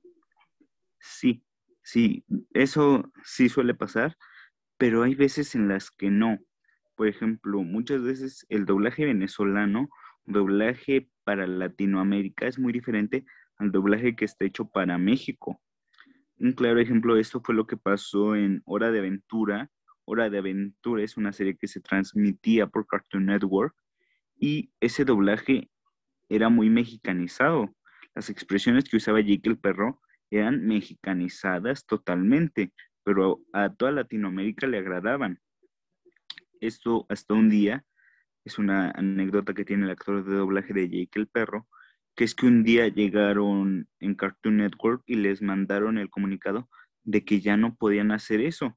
Sí, 1.01 1.43
sí, 1.83 2.27
eso 2.53 3.11
sí 3.25 3.49
suele 3.49 3.73
pasar, 3.73 4.19
pero 4.77 5.03
hay 5.03 5.15
veces 5.15 5.55
en 5.55 5.69
las 5.69 5.91
que 5.91 6.11
no. 6.11 6.39
Por 6.95 7.09
ejemplo, 7.09 7.63
muchas 7.63 8.03
veces 8.03 8.45
el 8.51 8.67
doblaje 8.67 9.07
venezolano, 9.07 9.89
doblaje 10.27 11.09
para 11.25 11.47
Latinoamérica 11.47 12.47
es 12.47 12.59
muy 12.59 12.73
diferente 12.73 13.25
al 13.57 13.73
doblaje 13.73 14.17
que 14.17 14.25
está 14.25 14.45
hecho 14.45 14.67
para 14.67 14.99
México. 14.99 15.61
Un 16.39 16.53
claro 16.53 16.81
ejemplo 16.81 17.15
de 17.15 17.21
esto 17.21 17.41
fue 17.41 17.55
lo 17.55 17.67
que 17.67 17.77
pasó 17.77 18.35
en 18.35 18.63
Hora 18.65 18.91
de 18.91 18.99
Aventura. 18.99 19.71
Hora 20.05 20.29
de 20.29 20.39
Aventura 20.39 21.03
es 21.03 21.17
una 21.17 21.33
serie 21.33 21.57
que 21.57 21.69
se 21.69 21.81
transmitía 21.81 22.67
por 22.67 22.87
Cartoon 22.87 23.27
Network 23.27 23.75
y 24.39 24.71
ese 24.81 25.05
doblaje 25.05 25.71
era 26.29 26.49
muy 26.49 26.71
mexicanizado. 26.71 27.75
Las 28.15 28.31
expresiones 28.31 28.85
que 28.85 28.97
usaba 28.97 29.21
Jake 29.21 29.49
el 29.49 29.59
perro 29.59 30.01
eran 30.31 30.67
mexicanizadas 30.67 31.87
totalmente, 31.87 32.73
pero 33.05 33.41
a 33.53 33.73
toda 33.73 33.93
Latinoamérica 33.93 34.67
le 34.67 34.79
agradaban. 34.79 35.41
Esto 36.61 37.07
hasta 37.09 37.35
un 37.35 37.49
día 37.49 37.85
es 38.45 38.59
una 38.59 38.91
anécdota 38.91 39.55
que 39.55 39.65
tiene 39.65 39.85
el 39.85 39.91
actor 39.91 40.25
de 40.25 40.37
doblaje 40.37 40.75
de 40.75 40.89
Jake 40.89 41.19
el 41.19 41.27
perro, 41.27 41.67
que 42.15 42.25
es 42.25 42.35
que 42.35 42.47
un 42.47 42.63
día 42.63 42.89
llegaron 42.89 43.89
en 44.01 44.15
Cartoon 44.15 44.59
Network 44.59 45.03
y 45.07 45.17
les 45.17 45.43
mandaron 45.43 45.99
el 45.99 46.11
comunicado 46.11 46.69
de 47.03 47.25
que 47.25 47.41
ya 47.41 47.57
no 47.57 47.75
podían 47.75 48.13
hacer 48.13 48.41
eso, 48.41 48.77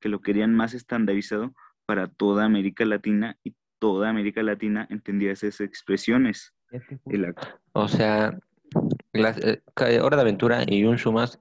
que 0.00 0.08
lo 0.08 0.20
querían 0.20 0.54
más 0.54 0.74
estandarizado 0.74 1.54
para 1.86 2.08
toda 2.08 2.44
América 2.44 2.84
Latina 2.84 3.38
y 3.42 3.54
toda 3.78 4.10
América 4.10 4.42
Latina 4.42 4.86
entendía 4.90 5.32
esas 5.32 5.60
expresiones. 5.60 6.54
O 7.72 7.88
sea, 7.88 8.38
eh, 9.14 10.00
Hora 10.00 10.16
de 10.16 10.22
Aventura 10.22 10.64
y 10.66 10.84
un 10.84 10.98
show 10.98 11.12
más 11.12 11.38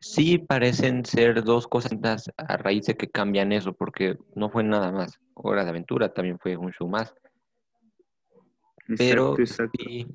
sí 0.00 0.38
parecen 0.38 1.04
ser 1.04 1.42
dos 1.44 1.66
cosas 1.66 1.92
a 2.36 2.56
raíz 2.56 2.86
de 2.86 2.96
que 2.96 3.08
cambian 3.10 3.52
eso, 3.52 3.72
porque 3.72 4.16
no 4.34 4.50
fue 4.50 4.64
nada 4.64 4.92
más. 4.92 5.18
Hora 5.34 5.64
de 5.64 5.70
Aventura 5.70 6.12
también 6.12 6.38
fue 6.38 6.56
un 6.56 6.72
show 6.72 6.88
más. 6.88 7.14
Pero 8.96 9.36
sí 9.36 10.06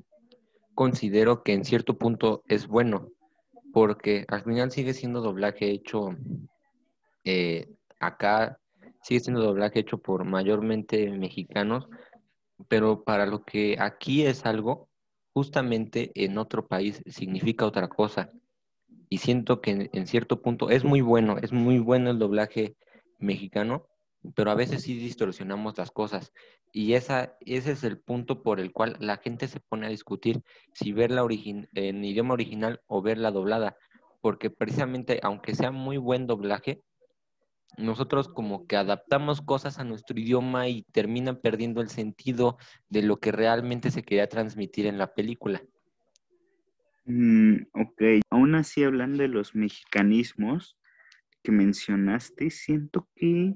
considero 0.74 1.42
que 1.42 1.52
en 1.52 1.64
cierto 1.64 1.96
punto 1.96 2.42
es 2.48 2.66
bueno, 2.66 3.08
porque 3.72 4.24
al 4.28 4.42
final 4.42 4.70
sigue 4.70 4.92
siendo 4.92 5.20
doblaje 5.20 5.70
hecho 5.70 6.16
eh, 7.24 7.68
acá, 8.00 8.58
sigue 9.02 9.20
siendo 9.20 9.42
doblaje 9.42 9.80
hecho 9.80 9.98
por 9.98 10.24
mayormente 10.24 11.10
mexicanos, 11.10 11.88
pero 12.68 13.04
para 13.04 13.26
lo 13.26 13.44
que 13.44 13.76
aquí 13.78 14.26
es 14.26 14.44
algo, 14.46 14.88
justamente 15.32 16.10
en 16.14 16.38
otro 16.38 16.66
país 16.66 17.02
significa 17.06 17.66
otra 17.66 17.88
cosa. 17.88 18.30
Y 19.14 19.18
siento 19.18 19.60
que 19.60 19.90
en, 19.92 20.06
cierto 20.08 20.42
punto 20.42 20.70
es 20.70 20.82
muy 20.82 21.00
bueno, 21.00 21.36
es 21.40 21.52
muy 21.52 21.78
bueno 21.78 22.10
el 22.10 22.18
doblaje 22.18 22.74
mexicano, 23.20 23.86
pero 24.34 24.50
a 24.50 24.56
veces 24.56 24.82
sí 24.82 24.98
distorsionamos 24.98 25.78
las 25.78 25.92
cosas. 25.92 26.32
Y 26.72 26.94
esa, 26.94 27.36
ese 27.38 27.70
es 27.70 27.84
el 27.84 28.00
punto 28.00 28.42
por 28.42 28.58
el 28.58 28.72
cual 28.72 28.96
la 28.98 29.18
gente 29.18 29.46
se 29.46 29.60
pone 29.60 29.86
a 29.86 29.90
discutir 29.90 30.42
si 30.72 30.90
verla 30.90 31.24
en 31.74 32.04
idioma 32.04 32.34
original 32.34 32.80
o 32.88 33.02
verla 33.02 33.30
doblada. 33.30 33.76
Porque 34.20 34.50
precisamente, 34.50 35.20
aunque 35.22 35.54
sea 35.54 35.70
muy 35.70 35.96
buen 35.96 36.26
doblaje, 36.26 36.82
nosotros 37.76 38.26
como 38.26 38.66
que 38.66 38.74
adaptamos 38.74 39.42
cosas 39.42 39.78
a 39.78 39.84
nuestro 39.84 40.18
idioma 40.18 40.66
y 40.66 40.82
terminan 40.90 41.36
perdiendo 41.36 41.80
el 41.80 41.88
sentido 41.88 42.58
de 42.88 43.02
lo 43.02 43.18
que 43.18 43.30
realmente 43.30 43.92
se 43.92 44.02
quería 44.02 44.28
transmitir 44.28 44.86
en 44.86 44.98
la 44.98 45.14
película. 45.14 45.62
Mm, 47.06 47.66
ok, 47.72 48.02
aún 48.30 48.54
así 48.54 48.82
hablando 48.82 49.18
de 49.18 49.28
los 49.28 49.54
mexicanismos 49.54 50.78
que 51.42 51.52
mencionaste, 51.52 52.50
siento 52.50 53.08
que, 53.14 53.54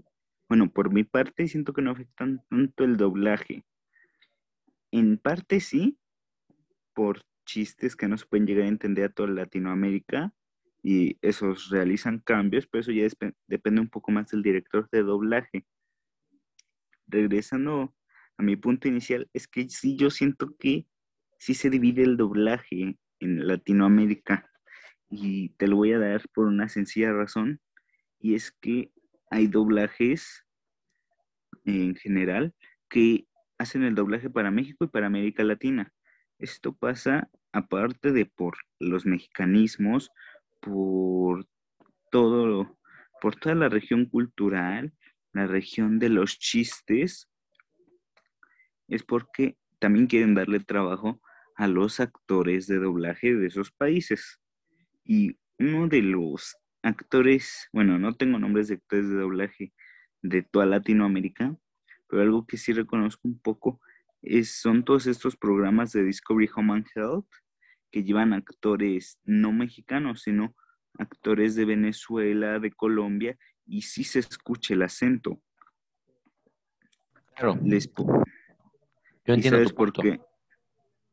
bueno, 0.49 0.71
por 0.71 0.93
mi 0.93 1.05
parte 1.05 1.49
siento 1.49 1.73
que 1.73 1.81
no 1.81 1.93
afectan 1.93 2.43
tanto 2.51 2.85
el 2.85 2.99
doblaje. 2.99 3.65
En 4.91 5.17
parte 5.17 5.61
sí, 5.61 5.99
por 6.95 7.23
chistes 7.47 7.97
que 7.97 8.09
no 8.09 8.19
se 8.19 8.27
pueden 8.27 8.47
llegar 8.47 8.67
a 8.67 8.69
entender 8.69 9.07
a 9.07 9.13
toda 9.13 9.31
Latinoamérica, 9.31 10.35
y 10.83 11.19
esos 11.23 11.71
realizan 11.71 12.21
cambios, 12.21 12.67
pero 12.67 12.83
eso 12.83 12.93
ya 12.93 13.07
depende 13.47 13.81
un 13.81 13.89
poco 13.89 14.13
más 14.13 14.29
del 14.29 14.43
director 14.43 14.89
de 14.91 15.03
doblaje. 15.03 15.67
Regresando 17.07 17.95
a 18.37 18.43
mi 18.43 18.57
punto 18.57 18.89
inicial, 18.89 19.29
es 19.33 19.49
que 19.49 19.69
sí, 19.69 19.97
yo 19.97 20.11
siento 20.11 20.55
que 20.59 20.87
sí 21.39 21.55
se 21.55 21.71
divide 21.71 22.03
el 22.05 22.17
doblaje 22.17 22.97
en 23.21 23.47
Latinoamérica 23.47 24.51
y 25.11 25.51
te 25.51 25.67
lo 25.67 25.77
voy 25.77 25.93
a 25.93 25.99
dar 25.99 26.23
por 26.35 26.47
una 26.47 26.69
sencilla 26.69 27.13
razón 27.13 27.61
y 28.21 28.35
es 28.35 28.53
que 28.53 28.93
hay 29.31 29.47
doblajes 29.47 30.45
en 31.65 31.95
general 31.97 32.55
que 32.89 33.27
hacen 33.59 33.83
el 33.83 33.95
doblaje 33.95 34.31
para 34.31 34.51
México 34.51 34.85
y 34.85 34.89
para 34.89 35.07
América 35.07 35.45
Latina. 35.45 35.93
Esto 36.39 36.75
pasa 36.75 37.29
aparte 37.53 38.13
de 38.13 38.27
por 38.27 38.57
los 38.79 39.07
mexicanismos 39.07 40.11
por 40.61 41.47
todo, 42.11 42.79
por 43.21 43.37
toda 43.37 43.55
la 43.55 43.69
región 43.69 44.07
cultural, 44.07 44.93
la 45.33 45.47
región 45.47 45.99
de 45.99 46.09
los 46.09 46.39
chistes, 46.39 47.29
es 48.89 49.03
porque 49.03 49.57
también 49.79 50.07
quieren 50.07 50.35
darle 50.35 50.61
trabajo 50.61 51.21
a 51.59 51.67
los 51.67 51.99
actores 51.99 52.69
de 52.69 52.79
doblaje 52.79 53.35
de 53.35 53.49
esos 53.49 53.73
países. 53.73 54.41
Y 55.05 55.37
uno 55.59 55.89
de 55.89 56.03
los 56.03 56.57
actores, 56.83 57.69
bueno, 57.73 57.99
no 57.99 58.15
tengo 58.15 58.39
nombres 58.39 58.69
de 58.69 58.77
actores 58.77 59.09
de 59.09 59.17
doblaje 59.17 59.73
de 60.23 60.43
toda 60.43 60.67
Latinoamérica, 60.67 61.57
pero 62.09 62.23
algo 62.23 62.47
que 62.47 62.57
sí 62.57 62.73
reconozco 62.73 63.27
un 63.27 63.41
poco 63.41 63.81
es, 64.23 64.61
son 64.61 64.85
todos 64.85 65.09
estos 65.09 65.37
programas 65.37 65.91
de 65.91 66.05
Discovery 66.05 66.49
Home 66.55 66.75
and 66.75 66.87
Health 66.95 67.29
que 67.91 68.05
llevan 68.05 68.35
actores 68.35 69.19
no 69.25 69.53
mexicanos, 69.53 70.23
sino 70.23 70.55
actores 70.97 71.57
de 71.57 71.65
Venezuela, 71.65 72.61
de 72.61 72.71
Colombia, 72.71 73.37
y 73.67 73.83
sí 73.83 74.05
se 74.05 74.21
escucha 74.21 74.75
el 74.75 74.83
acento. 74.83 75.43
Claro. 77.35 77.59
Yo 79.25 79.35
entiendo 79.35 79.65
tu 79.65 79.75
por 79.75 79.93
qué? 79.93 80.21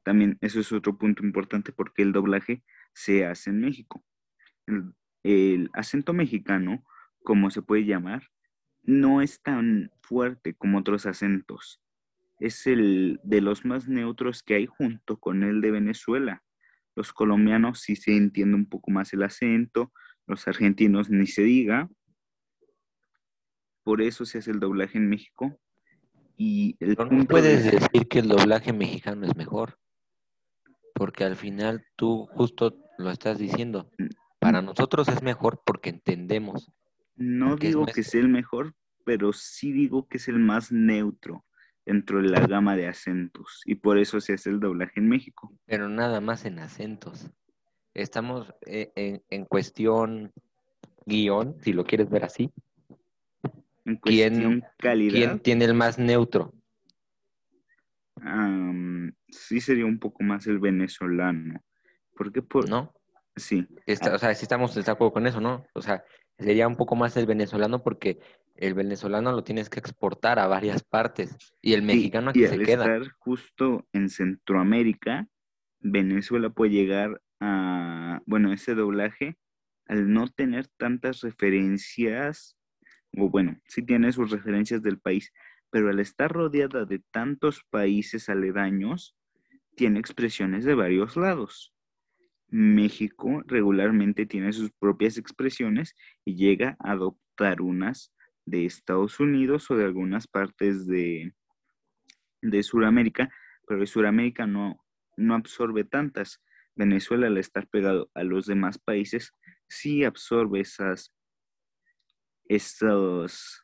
También 0.05 0.37
eso 0.39 0.61
es 0.61 0.71
otro 0.71 0.97
punto 0.97 1.25
importante 1.25 1.73
porque 1.73 2.03
el 2.03 2.13
doblaje 2.13 2.63
se 2.93 3.25
hace 3.25 3.49
en 3.49 3.59
México. 3.59 4.05
El, 4.65 4.93
el 5.23 5.69
acento 5.73 6.13
mexicano 6.13 6.85
como 7.25 7.51
se 7.51 7.61
puede 7.61 7.83
llamar, 7.83 8.23
no 8.83 9.21
es 9.21 9.41
tan 9.41 9.91
fuerte 10.01 10.53
como 10.53 10.77
otros 10.77 11.05
acentos. 11.05 11.81
Es 12.39 12.65
el 12.67 13.19
de 13.23 13.41
los 13.41 13.65
más 13.65 13.89
neutros 13.89 14.43
que 14.43 14.55
hay 14.55 14.65
junto 14.65 15.19
con 15.19 15.43
el 15.43 15.59
de 15.59 15.71
Venezuela. 15.71 16.43
Los 16.95 17.11
colombianos 17.11 17.81
sí 17.81 17.97
se 17.97 18.15
entiende 18.15 18.55
un 18.55 18.69
poco 18.69 18.91
más 18.91 19.11
el 19.11 19.23
acento, 19.23 19.91
los 20.27 20.47
argentinos 20.47 21.09
ni 21.09 21.27
se 21.27 21.41
diga. 21.41 21.89
Por 23.83 24.01
eso 24.01 24.25
se 24.25 24.37
hace 24.37 24.51
el 24.51 24.59
doblaje 24.59 24.97
en 24.97 25.09
México. 25.09 25.59
Y 26.37 26.77
el 26.79 26.95
no 27.11 27.25
puedes 27.25 27.63
decir 27.71 28.07
que 28.07 28.19
el 28.19 28.27
doblaje 28.27 28.71
mexicano 28.73 29.25
es 29.25 29.35
mejor, 29.35 29.77
porque 30.95 31.25
al 31.25 31.35
final 31.35 31.85
tú 31.95 32.27
justo 32.31 32.75
lo 32.97 33.11
estás 33.11 33.37
diciendo. 33.37 33.91
Mm, 33.97 34.07
Para 34.39 34.61
nosotros 34.61 35.07
es 35.09 35.21
mejor 35.21 35.61
porque 35.63 35.89
entendemos. 35.89 36.71
No 37.15 37.55
digo 37.57 37.85
que 37.85 38.01
sea 38.01 38.21
el 38.21 38.29
mejor, 38.29 38.73
pero 39.03 39.33
sí 39.33 39.71
digo 39.71 40.07
que 40.07 40.17
es 40.17 40.27
el 40.27 40.39
más 40.39 40.71
neutro 40.71 41.45
dentro 41.85 42.21
de 42.21 42.29
la 42.29 42.45
gama 42.47 42.75
de 42.75 42.87
acentos 42.87 43.61
y 43.65 43.75
por 43.75 43.99
eso 43.99 44.19
se 44.19 44.33
hace 44.33 44.49
el 44.49 44.59
doblaje 44.59 44.99
en 44.99 45.07
México. 45.07 45.53
Pero 45.65 45.87
nada 45.87 46.19
más 46.21 46.45
en 46.45 46.59
acentos. 46.59 47.29
Estamos 47.93 48.53
eh, 48.65 49.21
en, 49.29 49.45
cuestión 49.45 50.33
guion, 51.05 51.55
si 51.61 51.71
lo 51.71 51.85
quieres 51.85 52.09
ver 52.09 52.25
así. 52.25 52.51
En 53.85 53.97
cuestión 53.97 54.63
calidad. 54.77 55.13
¿Quién 55.13 55.39
tiene 55.39 55.65
el 55.65 55.73
más 55.73 55.99
neutro? 55.99 56.53
Sí 59.29 59.61
sería 59.61 59.85
un 59.85 59.99
poco 59.99 60.23
más 60.23 60.47
el 60.47 60.59
venezolano. 60.59 61.63
¿Por 62.15 62.31
qué? 62.31 62.41
Por... 62.41 62.69
¿No? 62.69 62.93
Sí. 63.35 63.67
o 63.87 64.17
sea, 64.17 64.33
sí 64.33 64.45
estamos 64.45 64.73
de 64.73 64.89
acuerdo 64.89 65.13
con 65.13 65.27
eso, 65.27 65.41
¿no? 65.41 65.65
O 65.73 65.81
sea, 65.81 66.05
sería 66.37 66.67
un 66.67 66.77
poco 66.77 66.95
más 66.95 67.17
el 67.17 67.25
venezolano 67.25 67.83
porque 67.83 68.19
el 68.55 68.73
venezolano 68.73 69.31
lo 69.33 69.43
tienes 69.43 69.69
que 69.69 69.79
exportar 69.79 70.39
a 70.39 70.47
varias 70.47 70.83
partes 70.83 71.35
y 71.61 71.73
el 71.73 71.81
mexicano 71.81 72.29
aquí 72.29 72.47
se 72.47 72.57
queda. 72.59 72.85
Estar 72.85 73.11
justo 73.19 73.87
en 73.91 74.09
Centroamérica, 74.09 75.27
Venezuela 75.79 76.49
puede 76.49 76.71
llegar 76.71 77.21
a, 77.41 78.21
bueno, 78.25 78.53
ese 78.53 78.73
doblaje, 78.73 79.37
al 79.87 80.11
no 80.11 80.27
tener 80.29 80.67
tantas 80.77 81.21
referencias, 81.21 82.57
o 83.17 83.29
bueno, 83.29 83.59
sí 83.65 83.81
tiene 83.83 84.11
sus 84.13 84.31
referencias 84.31 84.81
del 84.81 84.99
país, 84.99 85.31
pero 85.75 85.89
al 85.89 85.99
estar 85.99 86.31
rodeada 86.31 86.85
de 86.85 86.99
tantos 87.11 87.61
países 87.69 88.29
aledaños, 88.29 89.13
tiene 89.75 89.99
expresiones 89.99 90.63
de 90.63 90.73
varios 90.73 91.17
lados. 91.17 91.75
México 92.47 93.43
regularmente 93.45 94.25
tiene 94.25 94.53
sus 94.53 94.71
propias 94.71 95.17
expresiones 95.17 95.93
y 96.23 96.37
llega 96.37 96.77
a 96.79 96.91
adoptar 96.91 97.59
unas 97.59 98.13
de 98.45 98.63
Estados 98.63 99.19
Unidos 99.19 99.69
o 99.69 99.75
de 99.75 99.83
algunas 99.83 100.27
partes 100.27 100.87
de, 100.87 101.33
de 102.41 102.63
Sudamérica, 102.63 103.29
pero 103.67 103.81
de 103.81 103.87
Sudamérica 103.87 104.47
no, 104.47 104.81
no 105.17 105.35
absorbe 105.35 105.83
tantas. 105.83 106.41
Venezuela, 106.73 107.27
al 107.27 107.37
estar 107.37 107.67
pegado 107.67 108.09
a 108.13 108.23
los 108.23 108.45
demás 108.45 108.77
países, 108.77 109.33
sí 109.67 110.05
absorbe 110.05 110.61
esas, 110.61 111.13
esos, 112.47 113.61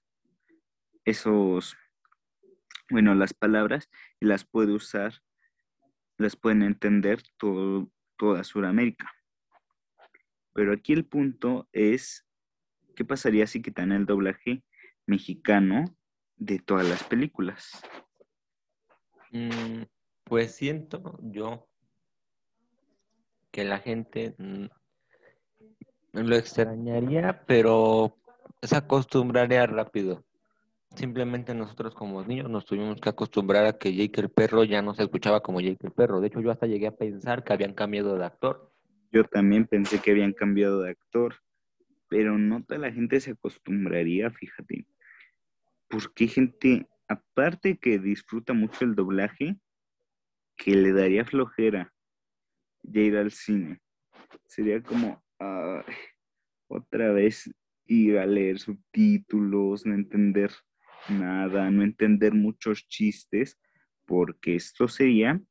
esos, 1.05 1.77
bueno, 2.91 3.15
las 3.15 3.33
palabras 3.33 3.89
y 4.19 4.25
las 4.25 4.45
puede 4.45 4.73
usar, 4.73 5.13
las 6.17 6.35
pueden 6.35 6.61
entender 6.61 7.23
todo, 7.37 7.89
toda 8.17 8.43
Sudamérica. 8.43 9.11
Pero 10.53 10.73
aquí 10.73 10.93
el 10.93 11.05
punto 11.05 11.67
es, 11.71 12.27
¿qué 12.95 13.05
pasaría 13.05 13.47
si 13.47 13.61
quitan 13.61 13.91
el 13.91 14.05
doblaje 14.05 14.63
mexicano 15.05 15.85
de 16.35 16.59
todas 16.59 16.87
las 16.87 17.03
películas? 17.03 17.71
Mm, 19.31 19.83
pues 20.25 20.53
siento 20.55 21.17
yo 21.21 21.69
que 23.51 23.63
la 23.63 23.79
gente 23.79 24.35
lo 26.13 26.35
extrañaría, 26.35 27.43
pero 27.45 28.17
se 28.61 28.75
acostumbraría 28.75 29.65
rápido. 29.65 30.23
Simplemente 30.95 31.53
nosotros 31.55 31.95
como 31.95 32.21
niños 32.23 32.49
nos 32.49 32.65
tuvimos 32.65 32.99
que 32.99 33.09
acostumbrar 33.09 33.65
a 33.65 33.77
que 33.77 33.95
Jake 33.95 34.21
el 34.21 34.29
perro 34.29 34.65
ya 34.65 34.81
no 34.81 34.93
se 34.93 35.03
escuchaba 35.03 35.41
como 35.41 35.61
Jake 35.61 35.87
el 35.87 35.91
perro. 35.91 36.19
De 36.19 36.27
hecho, 36.27 36.41
yo 36.41 36.51
hasta 36.51 36.67
llegué 36.67 36.87
a 36.87 36.95
pensar 36.95 37.43
que 37.43 37.53
habían 37.53 37.73
cambiado 37.73 38.17
de 38.17 38.25
actor. 38.25 38.71
Yo 39.11 39.23
también 39.23 39.67
pensé 39.67 39.99
que 39.99 40.11
habían 40.11 40.33
cambiado 40.33 40.81
de 40.81 40.91
actor, 40.91 41.35
pero 42.09 42.37
no 42.37 42.63
toda 42.63 42.79
la 42.79 42.91
gente 42.91 43.19
se 43.21 43.31
acostumbraría, 43.31 44.31
fíjate. 44.31 44.85
Porque 45.89 46.27
gente, 46.27 46.87
aparte 47.07 47.77
que 47.77 47.97
disfruta 47.97 48.53
mucho 48.53 48.83
el 48.83 48.95
doblaje, 48.95 49.57
que 50.57 50.75
le 50.75 50.91
daría 50.91 51.25
flojera 51.25 51.93
ya 52.83 53.01
ir 53.01 53.17
al 53.17 53.31
cine. 53.31 53.79
Sería 54.45 54.83
como 54.83 55.23
otra 56.67 57.11
vez 57.11 57.49
ir 57.85 58.17
a 58.17 58.25
leer 58.25 58.59
subtítulos, 58.59 59.85
no 59.85 59.93
entender 59.93 60.51
nada, 61.09 61.69
no 61.71 61.83
entender 61.83 62.33
muchos 62.33 62.87
chistes, 62.87 63.59
porque 64.05 64.55
esto 64.55 64.87
sería 64.87 65.41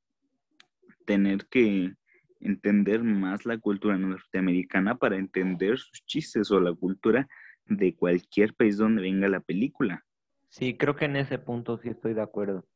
tener 1.07 1.47
que 1.47 1.95
entender 2.41 3.03
más 3.03 3.45
la 3.45 3.59
cultura 3.59 3.99
norteamericana 3.99 4.97
para 4.97 5.17
entender 5.17 5.79
sus 5.79 6.05
chistes 6.07 6.51
o 6.51 6.61
la 6.61 6.75
cultura 6.75 7.29
de 7.67 7.95
cualquier 7.95 8.55
país 8.55 8.77
donde 8.77 9.03
venga 9.03 9.29
la 9.29 9.41
película. 9.41 10.05
Sí, 10.49 10.77
creo 10.77 10.97
que 10.97 11.05
en 11.05 11.17
ese 11.17 11.39
punto 11.39 11.79
sí 11.79 11.89
estoy 11.89 12.15
de 12.15 12.23
acuerdo. 12.23 12.67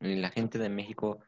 La 0.00 0.30
gente 0.30 0.58
de 0.58 0.68
México 0.68 1.20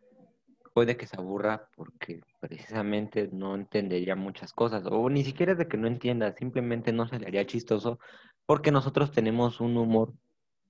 puede 0.74 0.96
que 0.96 1.06
se 1.06 1.16
aburra 1.16 1.68
porque 1.76 2.20
precisamente 2.40 3.30
no 3.32 3.54
entendería 3.54 4.16
muchas 4.16 4.52
cosas, 4.52 4.84
o 4.86 5.08
ni 5.08 5.24
siquiera 5.24 5.54
de 5.54 5.68
que 5.68 5.76
no 5.76 5.86
entienda, 5.86 6.34
simplemente 6.34 6.92
no 6.92 7.06
se 7.06 7.18
le 7.18 7.26
haría 7.26 7.46
chistoso 7.46 7.98
porque 8.44 8.72
nosotros 8.72 9.12
tenemos 9.12 9.60
un 9.60 9.76
humor 9.76 10.12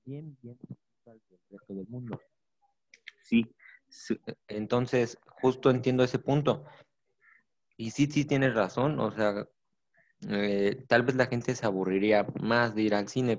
bien, 0.04 0.36
bien 0.42 0.58
del 1.04 1.20
resto 1.50 1.74
del 1.74 1.86
mundo. 1.88 2.20
Sí. 3.22 3.46
Entonces, 4.48 5.18
justo 5.40 5.70
entiendo 5.70 6.04
ese 6.04 6.18
punto. 6.18 6.64
Y 7.76 7.90
sí, 7.90 8.06
sí 8.06 8.24
tienes 8.24 8.54
razón, 8.54 9.00
o 9.00 9.10
sea, 9.12 9.48
eh, 10.28 10.84
tal 10.88 11.02
vez 11.02 11.16
la 11.16 11.26
gente 11.26 11.54
se 11.54 11.66
aburriría 11.66 12.26
más 12.40 12.74
de 12.74 12.82
ir 12.82 12.94
al 12.94 13.08
cine, 13.08 13.38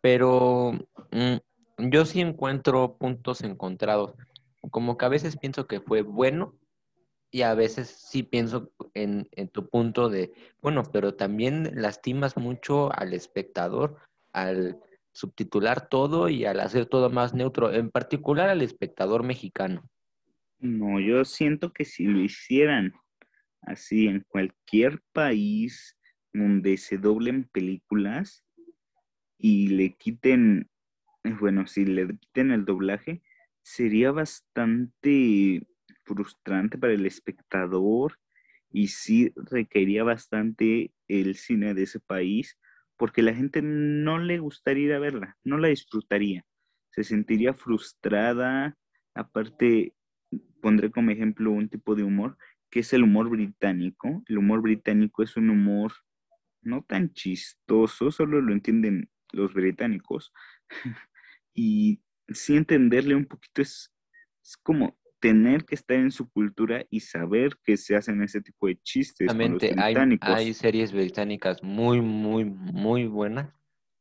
pero 0.00 0.72
mm, 1.10 1.88
yo 1.90 2.04
sí 2.06 2.20
encuentro 2.20 2.96
puntos 2.96 3.42
encontrados. 3.42 4.14
Como 4.70 4.96
que 4.96 5.04
a 5.04 5.10
veces 5.10 5.36
pienso 5.36 5.66
que 5.66 5.80
fue 5.80 6.02
bueno 6.02 6.54
y 7.30 7.42
a 7.42 7.54
veces 7.54 7.88
sí 7.88 8.22
pienso 8.22 8.72
en, 8.94 9.28
en 9.32 9.48
tu 9.48 9.68
punto 9.68 10.08
de, 10.08 10.32
bueno, 10.62 10.82
pero 10.90 11.14
también 11.14 11.70
lastimas 11.74 12.36
mucho 12.36 12.92
al 12.92 13.12
espectador 13.12 13.98
al 14.32 14.80
subtitular 15.12 15.88
todo 15.88 16.28
y 16.28 16.44
al 16.44 16.60
hacer 16.60 16.86
todo 16.86 17.10
más 17.10 17.34
neutro, 17.34 17.72
en 17.72 17.90
particular 17.90 18.48
al 18.48 18.62
espectador 18.62 19.24
mexicano. 19.24 19.88
No, 20.58 21.00
yo 21.00 21.24
siento 21.24 21.72
que 21.72 21.84
si 21.84 22.04
lo 22.04 22.20
hicieran 22.20 22.92
así 23.62 24.06
en 24.06 24.24
cualquier 24.28 25.00
país 25.12 25.96
donde 26.32 26.76
se 26.76 26.98
doblen 26.98 27.48
películas 27.48 28.44
y 29.38 29.68
le 29.68 29.94
quiten, 29.96 30.68
bueno, 31.40 31.66
si 31.66 31.84
le 31.84 32.06
quiten 32.18 32.52
el 32.52 32.64
doblaje, 32.64 33.22
sería 33.62 34.12
bastante 34.12 35.66
frustrante 36.04 36.78
para 36.78 36.92
el 36.92 37.06
espectador 37.06 38.18
y 38.70 38.88
sí 38.88 39.32
requeriría 39.34 40.04
bastante 40.04 40.92
el 41.08 41.36
cine 41.36 41.74
de 41.74 41.82
ese 41.84 42.00
país 42.00 42.58
porque 43.00 43.22
la 43.22 43.32
gente 43.32 43.62
no 43.62 44.18
le 44.18 44.40
gustaría 44.40 44.84
ir 44.84 44.92
a 44.92 44.98
verla, 44.98 45.38
no 45.42 45.56
la 45.56 45.68
disfrutaría, 45.68 46.44
se 46.90 47.02
sentiría 47.02 47.54
frustrada, 47.54 48.76
aparte 49.14 49.94
pondré 50.60 50.90
como 50.90 51.10
ejemplo 51.10 51.50
un 51.50 51.70
tipo 51.70 51.94
de 51.94 52.02
humor 52.02 52.36
que 52.68 52.80
es 52.80 52.92
el 52.92 53.04
humor 53.04 53.30
británico. 53.30 54.22
El 54.28 54.36
humor 54.36 54.60
británico 54.60 55.22
es 55.22 55.34
un 55.38 55.48
humor 55.48 55.94
no 56.60 56.82
tan 56.82 57.14
chistoso, 57.14 58.10
solo 58.10 58.42
lo 58.42 58.52
entienden 58.52 59.08
los 59.32 59.54
británicos. 59.54 60.30
y 61.54 62.02
sí 62.28 62.54
entenderle 62.54 63.14
un 63.14 63.24
poquito 63.24 63.62
es, 63.62 63.94
es 64.44 64.58
como 64.58 64.99
tener 65.20 65.64
que 65.64 65.74
estar 65.74 65.96
en 65.96 66.10
su 66.10 66.28
cultura 66.30 66.84
y 66.90 67.00
saber 67.00 67.56
que 67.62 67.76
se 67.76 67.94
hacen 67.94 68.22
ese 68.22 68.40
tipo 68.40 68.66
de 68.66 68.76
chistes. 68.82 69.32
Con 69.32 69.52
los 69.52 69.60
británicos. 69.60 70.28
Hay, 70.28 70.46
hay 70.46 70.54
series 70.54 70.92
británicas 70.92 71.62
muy, 71.62 72.00
muy, 72.00 72.44
muy 72.44 73.06
buenas, 73.06 73.54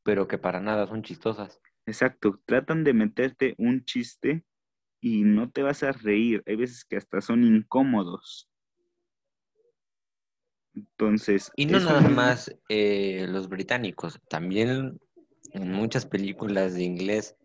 pero 0.04 0.28
que 0.28 0.38
para 0.38 0.60
nada 0.62 0.88
son 0.88 1.04
chistosas. 1.04 1.60
Exacto, 1.86 2.42
tratan 2.46 2.84
de 2.84 2.94
meterte 2.94 3.56
un 3.58 3.84
chiste 3.84 4.46
y 5.02 5.24
no 5.24 5.50
te 5.50 5.62
vas 5.62 5.84
a 5.84 5.92
reír. 5.92 6.42
Hay 6.46 6.56
veces 6.56 6.86
que 6.86 6.98
hasta 6.98 7.22
son 7.22 7.44
incómodos. 7.44 8.50
Entonces. 10.74 11.52
Y 11.56 11.66
no 11.66 11.80
nada 11.80 12.00
es- 12.00 12.10
más 12.10 12.56
eh, 12.70 13.26
los 13.30 13.50
británicos, 13.50 14.20
también 14.30 15.00
en 15.52 15.72
muchas 15.72 16.06
películas 16.06 16.76
de 16.76 16.84
inglés, 16.84 17.36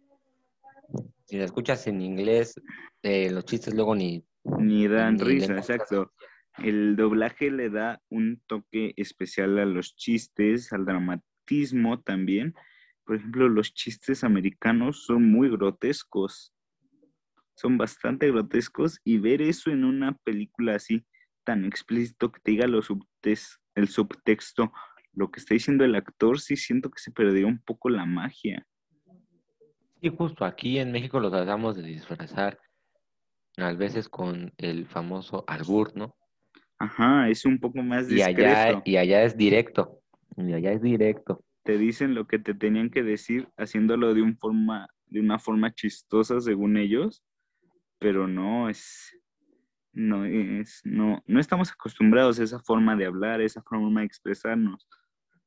si 1.27 1.37
la 1.39 1.45
escuchas 1.45 1.87
en 1.87 2.01
inglés, 2.03 2.61
eh, 3.03 3.31
los 3.31 3.45
chistes 3.45 3.75
luego 3.75 3.95
ni, 3.95 4.25
Ni 4.59 4.87
dan 4.89 5.17
ni 5.17 5.25
risa, 5.25 5.57
exacto. 5.57 6.13
El 6.59 6.97
doblaje 6.97 7.51
le 7.51 7.71
da 7.71 8.01
un 8.11 8.43
toque 8.47 8.93
especial 8.97 9.59
a 9.59 9.65
los 9.65 9.97
chistes, 9.97 10.73
al 10.73 10.85
dramatismo 10.85 12.01
también. 12.01 12.55
Por 13.05 13.17
ejemplo, 13.17 13.49
los 13.49 13.75
chistes 13.75 14.23
americanos 14.23 15.05
son 15.05 15.31
muy 15.31 15.51
grotescos. 15.51 16.55
Son 17.57 17.79
bastante 17.79 18.31
grotescos 18.31 19.01
y 19.05 19.19
ver 19.19 19.43
eso 19.43 19.71
en 19.71 19.85
una 19.85 20.17
película 20.25 20.75
así 20.75 21.05
tan 21.45 21.65
explícito 21.65 22.33
que 22.33 22.41
te 22.41 22.51
diga 22.53 22.67
los 22.67 22.89
subtes- 22.91 23.61
el 23.75 23.89
subtexto, 23.89 24.73
lo 25.13 25.31
que 25.31 25.41
está 25.41 25.55
diciendo 25.55 25.85
el 25.85 25.95
actor, 25.95 26.41
sí 26.41 26.57
siento 26.57 26.91
que 26.91 27.01
se 27.01 27.13
perdió 27.13 27.47
un 27.47 27.61
poco 27.61 27.89
la 27.91 28.07
magia. 28.07 28.67
Sí, 30.05 30.11
justo 30.14 30.45
aquí 30.45 30.79
en 30.79 30.93
México 30.93 31.19
los 31.19 31.33
tratamos 31.33 31.77
de 31.77 31.83
disfrazar, 31.83 32.61
a 33.57 33.73
veces 33.73 34.11
con 34.11 34.53
el 34.59 34.85
famoso 34.87 35.45
albur, 35.47 35.97
¿no? 35.97 36.14
Ajá, 36.79 37.31
es 37.31 37.47
un 37.47 37.59
poco 37.59 37.83
más 37.83 38.12
Y 38.12 38.21
allá, 38.21 38.67
discreto. 38.67 38.83
y 38.85 38.97
allá 38.99 39.23
es 39.23 39.35
directo, 39.35 40.03
y 40.37 40.53
allá 40.53 40.73
es 40.73 40.83
directo. 40.83 41.43
te 41.62 41.79
dicen 41.79 42.14
lo 42.14 42.27
que 42.27 42.38
te 42.38 42.53
tenían 42.53 42.90
que 42.90 43.03
decir 43.03 43.49
haciéndolo 43.57 44.12
de 44.12 44.21
un 44.21 44.37
forma 44.37 44.88
de 45.07 45.21
una 45.21 45.38
forma 45.38 45.73
chistosa 45.73 46.38
según 46.38 46.77
ellos 46.77 47.25
pero 47.99 48.29
no 48.29 48.69
es 48.69 49.19
no 49.95 50.27
es 50.27 50.83
no 50.85 51.23
no 51.27 51.40
estamos 51.40 51.71
acostumbrados 51.71 52.38
a 52.38 52.45
esa 52.45 52.59
forma 52.59 52.95
de 52.95 53.07
hablar 53.07 53.40
a 53.40 53.45
esa 53.45 53.62
forma 53.62 54.01
de 54.01 54.07
expresarnos 54.07 54.87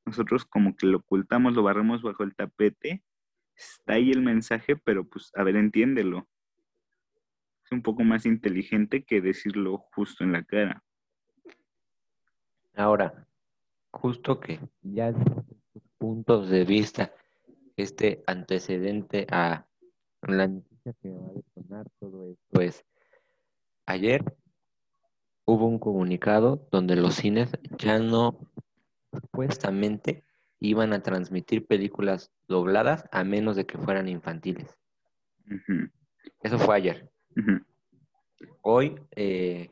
nosotros 0.04 0.46
como 0.46 0.76
que 0.76 0.88
lo 0.88 0.98
ocultamos 0.98 1.54
lo 1.54 1.62
barremos 1.62 2.02
bajo 2.02 2.24
el 2.24 2.34
tapete 2.36 3.04
está 3.58 3.94
ahí 3.94 4.12
el 4.12 4.22
mensaje 4.22 4.76
pero 4.76 5.08
pues 5.08 5.32
a 5.36 5.44
ver 5.44 5.56
entiéndelo. 5.56 6.28
Es 7.66 7.72
un 7.72 7.82
poco 7.82 8.04
más 8.04 8.26
inteligente 8.26 9.04
que 9.04 9.20
decirlo 9.20 9.80
justo 9.94 10.24
en 10.24 10.32
la 10.32 10.44
cara. 10.44 10.84
Ahora, 12.76 13.28
justo 13.92 14.40
que 14.40 14.60
ya 14.82 15.14
puntos 15.98 16.50
de 16.50 16.64
vista, 16.64 17.12
este 17.76 18.24
antecedente 18.28 19.28
a 19.30 19.68
la 20.22 20.48
noticia 20.48 20.94
que 21.02 21.10
va 21.10 21.28
a 21.28 21.34
detonar 21.34 21.88
todo 22.00 22.32
esto 22.32 22.62
es, 22.62 22.86
ayer 23.86 24.24
hubo 25.46 25.66
un 25.66 25.80
comunicado 25.80 26.68
donde 26.72 26.96
los 26.96 27.16
cines 27.16 27.52
ya 27.78 28.00
no 28.00 28.38
supuestamente 29.12 30.24
iban 30.60 30.94
a 30.94 31.02
transmitir 31.02 31.68
películas 31.68 32.32
dobladas 32.48 33.06
a 33.12 33.24
menos 33.24 33.56
de 33.56 33.66
que 33.66 33.78
fueran 33.78 34.08
infantiles. 34.08 34.76
Eso 36.42 36.60
fue 36.60 36.76
ayer. 36.76 37.10
Hoy 38.62 38.96
eh, 39.16 39.72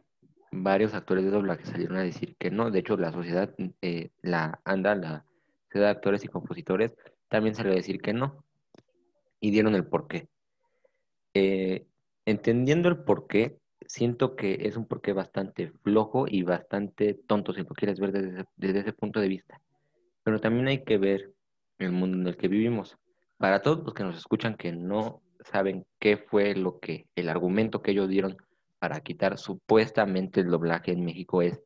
varios 0.52 0.93
actores 0.93 1.24
de 1.26 1.32
doblaje 1.32 1.65
salieron 1.65 1.98
a 1.98 2.04
decir 2.04 2.36
que 2.38 2.52
no. 2.52 2.71
De 2.71 2.80
hecho, 2.80 2.98
la 2.98 3.12
sociedad, 3.12 3.54
eh, 3.82 4.10
la 4.21 4.60
ANDA, 4.63 4.95
la 4.95 5.26
Sociedad 5.67 5.88
de 5.88 5.91
Actores 5.91 6.24
y 6.24 6.28
Compositores, 6.28 6.93
también 7.28 7.56
salió 7.56 7.71
a 7.71 7.76
decir 7.76 8.02
que 8.02 8.13
no. 8.13 8.43
Y 9.39 9.52
dieron 9.52 9.76
el 9.76 9.86
porqué. 9.86 10.30
Eh, 11.34 11.86
entendiendo 12.26 12.88
el 12.89 13.04
porqué, 13.04 13.58
siento 13.86 14.36
que 14.36 14.60
es 14.62 14.78
un 14.78 14.88
porqué 14.88 15.13
bastante 15.13 15.71
flojo 15.84 16.26
y 16.28 16.43
bastante 16.43 17.13
tonto, 17.13 17.54
si 17.54 17.62
lo 17.62 17.69
quieres 17.69 18.00
ver 18.00 18.12
desde 18.12 18.30
ese, 18.30 18.45
desde 18.56 18.80
ese 18.80 18.93
punto 18.93 19.19
de 19.19 19.28
vista. 19.28 19.62
Pero 20.26 20.42
también 20.42 20.68
hay 20.68 20.84
que 20.84 20.98
ver 20.98 21.32
el 21.78 21.92
mundo 21.92 22.18
en 22.18 22.28
el 22.28 22.36
que 22.36 22.48
vivimos. 22.48 22.98
Para 23.38 23.62
todos 23.62 23.86
los 23.86 23.94
que 23.94 24.04
nos 24.04 24.18
escuchan 24.18 24.56
que 24.56 24.72
no 24.72 25.22
saben 25.40 25.86
qué 26.00 26.18
fue 26.18 26.56
lo 26.56 26.80
que, 26.80 27.06
el 27.16 27.30
argumento 27.30 27.84
que 27.84 27.92
ellos 27.92 28.10
dieron 28.10 28.36
para 28.80 29.02
quitar 29.02 29.38
supuestamente 29.38 30.42
el 30.42 30.50
doblaje 30.50 30.92
en 30.92 31.06
México 31.06 31.44
es 31.44 31.62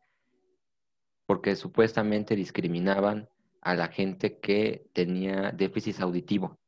porque 1.26 1.56
supuestamente 1.56 2.36
discriminaban 2.36 3.30
a 3.62 3.76
la 3.76 3.88
gente 3.88 4.40
que 4.40 4.84
tenía 4.94 5.52
déficit 5.52 6.02
auditivo. 6.02 6.60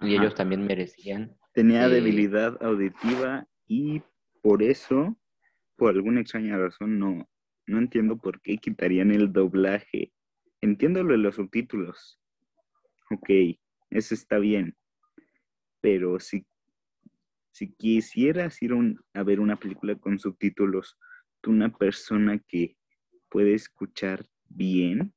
Y 0.00 0.14
Ajá. 0.14 0.22
ellos 0.22 0.34
también 0.34 0.64
merecían. 0.64 1.36
tenía 1.52 1.86
Eh, 1.86 1.90
debilidad 1.90 2.56
auditiva 2.62 3.46
y 3.66 4.00
por 4.40 4.62
eso, 4.62 5.14
por 5.76 5.90
alguna 5.90 6.20
extraña 6.20 6.56
razón, 6.56 6.98
no, 6.98 7.28
no 7.66 7.78
entiendo 7.78 8.16
por 8.16 8.40
qué 8.40 8.56
quitarían 8.56 9.10
el 9.10 9.32
doblaje. 9.32 10.12
Entiendo 10.60 11.02
lo 11.02 11.12
de 11.12 11.18
los 11.18 11.36
subtítulos. 11.36 12.20
Ok, 13.10 13.30
eso 13.90 14.14
está 14.14 14.38
bien. 14.38 14.76
Pero 15.80 16.18
si, 16.18 16.46
si 17.52 17.72
quisieras 17.72 18.60
ir 18.62 18.72
a, 18.72 18.76
un- 18.76 19.00
a 19.14 19.22
ver 19.22 19.40
una 19.40 19.56
película 19.56 19.94
con 19.96 20.18
subtítulos, 20.18 20.98
tú 21.40 21.50
una 21.50 21.72
persona 21.76 22.38
que 22.38 22.76
puede 23.28 23.54
escuchar 23.54 24.26
bien 24.48 25.12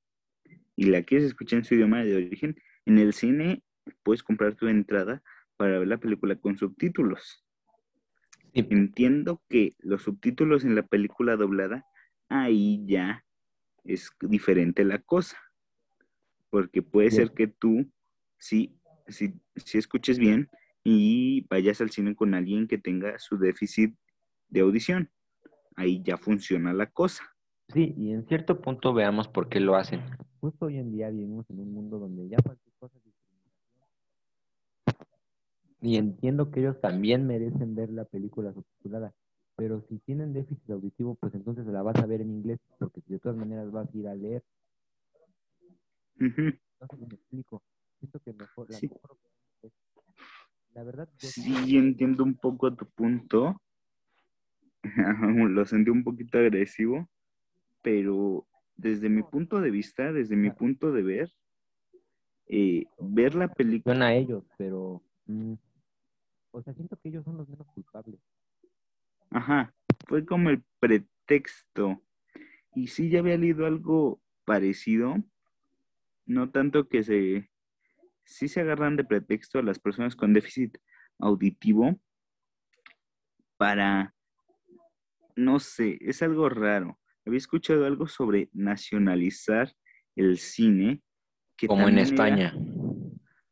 y 0.75 0.85
la 0.85 1.03
quieres 1.03 1.27
escuchar 1.27 1.59
en 1.59 1.65
su 1.65 1.75
idioma 1.75 2.03
de 2.03 2.15
origen, 2.15 2.55
en 2.85 2.97
el 2.99 3.13
cine 3.13 3.63
puedes 4.03 4.23
comprar 4.23 4.55
tu 4.55 4.67
entrada 4.67 5.23
para 5.57 5.79
ver 5.79 5.87
la 5.87 5.97
película 5.99 6.35
con 6.35 6.57
subtítulos. 6.57 7.45
sí, 8.53 8.67
Entiendo 8.69 9.41
que 9.49 9.75
los 9.79 10.03
subtítulos 10.03 10.63
en 10.63 10.75
la 10.75 10.83
película 10.85 11.35
doblada, 11.35 11.85
ahí 12.29 12.83
ya 12.85 13.25
es 13.83 14.11
diferente 14.21 14.83
la 14.83 14.99
cosa. 14.99 15.37
Porque 16.49 16.81
puede 16.81 17.09
Bien. 17.09 17.17
ser 17.21 17.31
que 17.33 17.47
tú, 17.47 17.91
sí, 18.37 18.79
sí, 19.07 19.33
sí 19.55 19.77
escuches 19.77 20.17
bien 20.17 20.49
y 20.83 21.45
vayas 21.49 21.81
al 21.81 21.91
cine 21.91 22.15
con 22.15 22.33
alguien 22.33 22.67
que 22.67 22.77
tenga 22.77 23.19
su 23.19 23.37
déficit 23.37 23.95
de 24.47 24.61
audición. 24.61 25.11
Ahí 25.75 26.01
ya 26.03 26.17
funciona 26.17 26.73
la 26.73 26.89
cosa. 26.89 27.23
Sí, 27.73 27.93
y 27.97 28.11
en 28.11 28.25
cierto 28.27 28.61
punto 28.61 28.93
veamos 28.93 29.27
por 29.27 29.47
qué 29.47 29.59
lo 29.59 29.75
hacen. 29.75 30.01
Justo 30.39 30.65
hoy 30.65 30.77
en 30.77 30.91
día 30.91 31.09
vivimos 31.09 31.47
en 31.49 31.59
un 31.59 31.71
mundo 31.71 31.99
donde 31.99 32.27
ya 32.27 32.37
cualquier 32.37 32.73
cosa 32.79 32.97
es 32.97 33.03
discriminación. 33.03 33.87
Y 35.81 35.97
entiendo 35.97 36.49
que 36.49 36.61
ellos 36.61 36.81
también 36.81 37.27
merecen 37.27 37.75
ver 37.75 37.91
la 37.91 38.05
película 38.05 38.51
subtitulada, 38.53 39.13
pero 39.59 39.81
si 39.89 39.99
tienen 39.99 40.31
déficit 40.31 40.69
auditivo, 40.71 41.15
pues 41.15 41.35
entonces 41.35 41.65
la 41.67 41.81
vas 41.83 41.97
a 41.97 42.05
ver 42.05 42.21
en 42.21 42.29
inglés, 42.31 42.59
porque 42.79 43.01
de 43.07 43.19
todas 43.19 43.37
maneras 43.37 43.69
vas 43.71 43.93
a 43.93 43.97
ir 43.97 44.07
a 44.07 44.15
leer. 44.15 44.41
No 46.15 46.87
sé 46.89 46.95
si 46.97 47.05
me 47.05 47.15
explico. 47.15 47.61
Siento 47.99 48.19
que 48.21 48.31
mejor, 48.31 48.69
la 48.69 48.77
Sí. 48.77 48.87
mejor 48.87 49.17
es- 49.63 49.73
la 50.73 50.83
verdad, 50.83 51.09
yo 51.19 51.27
Sí, 51.29 51.77
entiendo 51.77 52.23
un 52.23 52.35
poco 52.35 52.73
tu 52.73 52.85
punto. 52.85 53.61
Lo 55.51 55.65
sentí 55.65 55.91
un 55.91 56.05
poquito 56.05 56.37
agresivo, 56.37 57.09
pero 57.81 58.47
desde 58.77 59.09
mi 59.09 59.23
punto 59.23 59.59
de 59.59 59.71
vista, 59.71 60.13
desde 60.13 60.37
mi 60.37 60.51
punto 60.51 60.93
de 60.93 61.03
ver, 61.03 61.33
eh, 62.47 62.85
ver 62.97 63.35
la 63.35 63.49
película, 63.49 64.07
a 64.07 64.13
ellos, 64.15 64.45
pero 64.57 65.03
mm, 65.25 65.53
o 66.51 66.61
sea, 66.61 66.73
siento 66.73 66.95
que 66.97 67.09
ellos 67.09 67.25
son 67.25 67.35
los 67.35 67.49
menos 67.49 67.67
culpables. 67.67 68.21
Ajá, 69.31 69.73
fue 70.07 70.25
como 70.25 70.49
el 70.49 70.63
pretexto. 70.79 72.01
Y 72.75 72.87
sí, 72.87 73.09
ya 73.09 73.19
había 73.19 73.37
leído 73.37 73.65
algo 73.65 74.21
parecido, 74.45 75.15
no 76.25 76.49
tanto 76.51 76.87
que 76.87 77.03
se, 77.03 77.49
sí 78.23 78.47
se 78.47 78.61
agarran 78.61 78.95
de 78.95 79.03
pretexto 79.03 79.59
a 79.59 79.63
las 79.63 79.79
personas 79.79 80.15
con 80.15 80.33
déficit 80.33 80.77
auditivo 81.19 81.99
para, 83.57 84.13
no 85.35 85.59
sé, 85.59 85.97
es 86.01 86.21
algo 86.21 86.49
raro. 86.49 86.99
Había 87.25 87.37
escuchado 87.37 87.85
algo 87.85 88.07
sobre 88.07 88.49
nacionalizar 88.53 89.73
el 90.15 90.37
cine. 90.37 91.01
Que 91.57 91.67
Como 91.67 91.87
en 91.87 91.95
era- 91.95 92.03
España. 92.03 92.53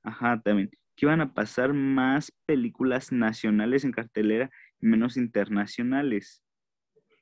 Ajá, 0.03 0.39
también. 0.41 0.69
Que 0.95 1.05
iban 1.05 1.21
a 1.21 1.33
pasar 1.33 1.73
más 1.73 2.31
películas 2.45 3.11
nacionales 3.11 3.83
en 3.83 3.91
cartelera 3.91 4.49
menos 4.79 5.17
internacionales. 5.17 6.41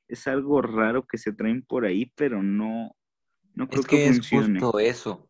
Es 0.08 0.26
algo 0.26 0.62
raro 0.62 1.06
que 1.06 1.18
se 1.18 1.32
traen 1.32 1.62
por 1.62 1.84
ahí, 1.84 2.12
pero 2.14 2.42
no, 2.42 2.96
no 3.54 3.68
creo 3.68 3.80
Es 3.80 3.86
que 3.86 3.96
que, 3.96 4.06
es 4.08 4.28
justo 4.28 4.78
eso. 4.78 5.28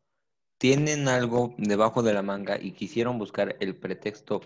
Tienen 0.58 1.08
algo 1.08 1.54
debajo 1.58 2.02
de 2.02 2.14
la 2.14 2.22
manga 2.22 2.58
y 2.60 2.72
quisieron 2.72 3.18
buscar 3.18 3.56
el 3.60 3.76
pretexto 3.76 4.40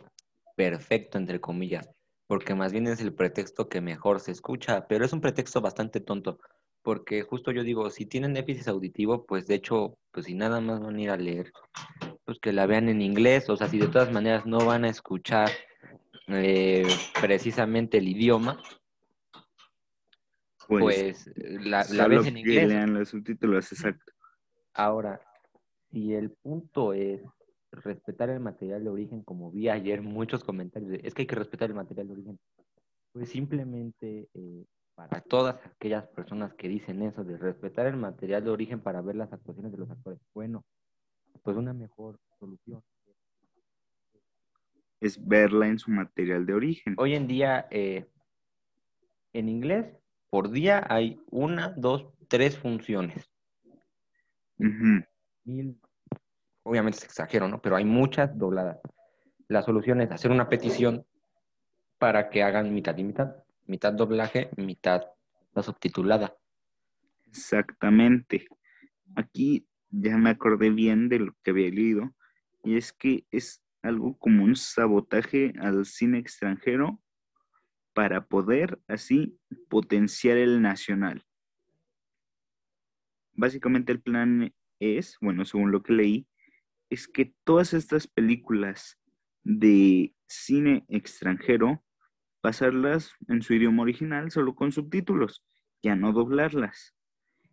perfecto, 0.56 1.18
entre 1.18 1.40
comillas, 1.40 1.88
porque 2.26 2.54
más 2.54 2.72
bien 2.72 2.86
es 2.86 3.00
el 3.00 3.14
pretexto 3.14 3.68
que 3.68 3.80
mejor 3.80 4.20
se 4.20 4.32
escucha, 4.32 4.86
pero 4.88 5.04
es 5.04 5.12
un 5.12 5.20
pretexto 5.20 5.60
bastante 5.60 6.00
tonto, 6.00 6.38
porque 6.82 7.22
justo 7.22 7.50
yo 7.52 7.62
digo, 7.62 7.88
si 7.90 8.06
tienen 8.06 8.34
déficit 8.34 8.68
auditivo, 8.68 9.24
pues 9.24 9.46
de 9.46 9.54
hecho, 9.54 9.96
pues 10.10 10.26
si 10.26 10.34
nada 10.34 10.60
más 10.60 10.80
van 10.80 10.96
a 10.96 11.00
ir 11.00 11.10
a 11.10 11.16
leer, 11.16 11.52
pues 12.24 12.38
que 12.40 12.52
la 12.52 12.66
vean 12.66 12.88
en 12.88 13.00
inglés, 13.02 13.48
o 13.48 13.56
sea, 13.56 13.68
si 13.68 13.78
de 13.78 13.88
todas 13.88 14.12
maneras 14.12 14.46
no 14.46 14.58
van 14.64 14.84
a 14.84 14.90
escuchar 14.90 15.50
eh, 16.32 16.86
precisamente 17.20 17.98
el 17.98 18.08
idioma, 18.08 18.60
pues, 20.68 21.30
la, 21.36 21.84
la 21.90 22.08
ves 22.08 22.26
en 22.26 22.34
que 22.34 22.40
inglés. 22.40 22.68
lean 22.68 22.94
los 22.94 23.08
subtítulos, 23.08 23.72
exacto. 23.72 24.12
Ahora, 24.74 25.20
si 25.90 26.14
el 26.14 26.30
punto 26.30 26.92
es 26.92 27.20
respetar 27.72 28.30
el 28.30 28.40
material 28.40 28.84
de 28.84 28.90
origen, 28.90 29.22
como 29.22 29.50
vi 29.50 29.68
ayer 29.68 30.02
muchos 30.02 30.44
comentarios, 30.44 30.90
de, 30.90 31.00
es 31.02 31.14
que 31.14 31.22
hay 31.22 31.26
que 31.26 31.36
respetar 31.36 31.68
el 31.68 31.74
material 31.74 32.06
de 32.08 32.12
origen, 32.12 32.38
pues 33.12 33.28
simplemente 33.28 34.28
eh, 34.34 34.64
para 34.94 35.20
todas 35.22 35.56
aquellas 35.66 36.06
personas 36.08 36.54
que 36.54 36.68
dicen 36.68 37.02
eso, 37.02 37.24
de 37.24 37.36
respetar 37.36 37.86
el 37.86 37.96
material 37.96 38.44
de 38.44 38.50
origen 38.50 38.80
para 38.80 39.00
ver 39.00 39.16
las 39.16 39.32
actuaciones 39.32 39.72
de 39.72 39.78
los 39.78 39.90
actores, 39.90 40.20
bueno, 40.34 40.64
pues 41.42 41.56
una 41.56 41.72
mejor 41.72 42.18
solución. 42.38 42.82
Es 45.00 45.26
verla 45.26 45.66
en 45.68 45.78
su 45.78 45.90
material 45.90 46.46
de 46.46 46.54
origen. 46.54 46.94
Hoy 46.98 47.14
en 47.14 47.26
día, 47.26 47.66
eh, 47.70 48.06
en 49.32 49.48
inglés, 49.48 49.86
por 50.28 50.50
día 50.50 50.86
hay 50.88 51.20
una, 51.30 51.70
dos, 51.76 52.06
tres 52.28 52.58
funciones. 52.58 53.30
Obviamente 56.62 56.98
es 56.98 57.04
exagero, 57.04 57.48
¿no? 57.48 57.60
Pero 57.62 57.76
hay 57.76 57.84
muchas 57.84 58.36
dobladas. 58.38 58.78
La 59.48 59.62
solución 59.62 60.00
es 60.00 60.12
hacer 60.12 60.30
una 60.30 60.48
petición 60.48 61.04
para 61.98 62.30
que 62.30 62.42
hagan 62.42 62.72
mitad 62.74 62.96
y 62.96 63.04
mitad. 63.04 63.36
Mitad 63.66 63.92
doblaje, 63.92 64.50
mitad 64.56 65.02
la 65.54 65.62
subtitulada. 65.62 66.36
Exactamente. 67.26 68.46
Aquí 69.16 69.66
ya 69.90 70.16
me 70.16 70.30
acordé 70.30 70.70
bien 70.70 71.08
de 71.08 71.18
lo 71.18 71.34
que 71.42 71.50
había 71.50 71.70
leído, 71.70 72.14
y 72.62 72.76
es 72.76 72.92
que 72.92 73.24
es 73.30 73.62
algo 73.82 74.16
como 74.18 74.44
un 74.44 74.56
sabotaje 74.56 75.52
al 75.60 75.84
cine 75.86 76.18
extranjero 76.18 77.00
para 77.92 78.26
poder 78.26 78.78
así 78.88 79.38
potenciar 79.68 80.36
el 80.36 80.62
nacional. 80.62 81.24
Básicamente 83.32 83.92
el 83.92 84.00
plan 84.00 84.52
es, 84.78 85.16
bueno, 85.20 85.44
según 85.44 85.72
lo 85.72 85.82
que 85.82 85.92
leí, 85.92 86.28
es 86.90 87.08
que 87.08 87.34
todas 87.44 87.72
estas 87.72 88.06
películas 88.06 88.98
de 89.42 90.14
cine 90.26 90.84
extranjero, 90.88 91.84
pasarlas 92.40 93.14
en 93.28 93.42
su 93.42 93.54
idioma 93.54 93.82
original 93.82 94.30
solo 94.30 94.54
con 94.54 94.72
subtítulos, 94.72 95.44
ya 95.82 95.96
no 95.96 96.12
doblarlas. 96.12 96.94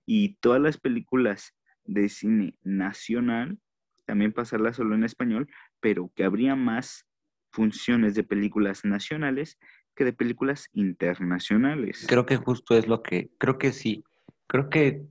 Y 0.06 0.36
todas 0.36 0.62
las 0.62 0.78
películas 0.78 1.56
de 1.84 2.10
cine 2.10 2.58
nacional, 2.64 3.60
también 4.06 4.34
pasarlas 4.34 4.78
solo 4.78 4.96
en 4.96 5.04
español, 5.04 5.50
pero 5.80 6.12
que 6.16 6.24
habría 6.24 6.56
más 6.56 7.06
funciones 7.52 8.16
de 8.16 8.24
películas 8.24 8.86
nacionales 8.86 9.58
que 9.96 10.06
de 10.06 10.14
películas 10.14 10.70
internacionales. 10.74 12.06
Creo 12.08 12.26
que 12.26 12.38
justo 12.38 12.78
es 12.78 12.88
lo 12.88 13.02
que, 13.02 13.32
creo 13.40 13.58
que 13.58 13.72
sí, 13.72 14.04
creo 14.48 14.70
que 14.70 15.08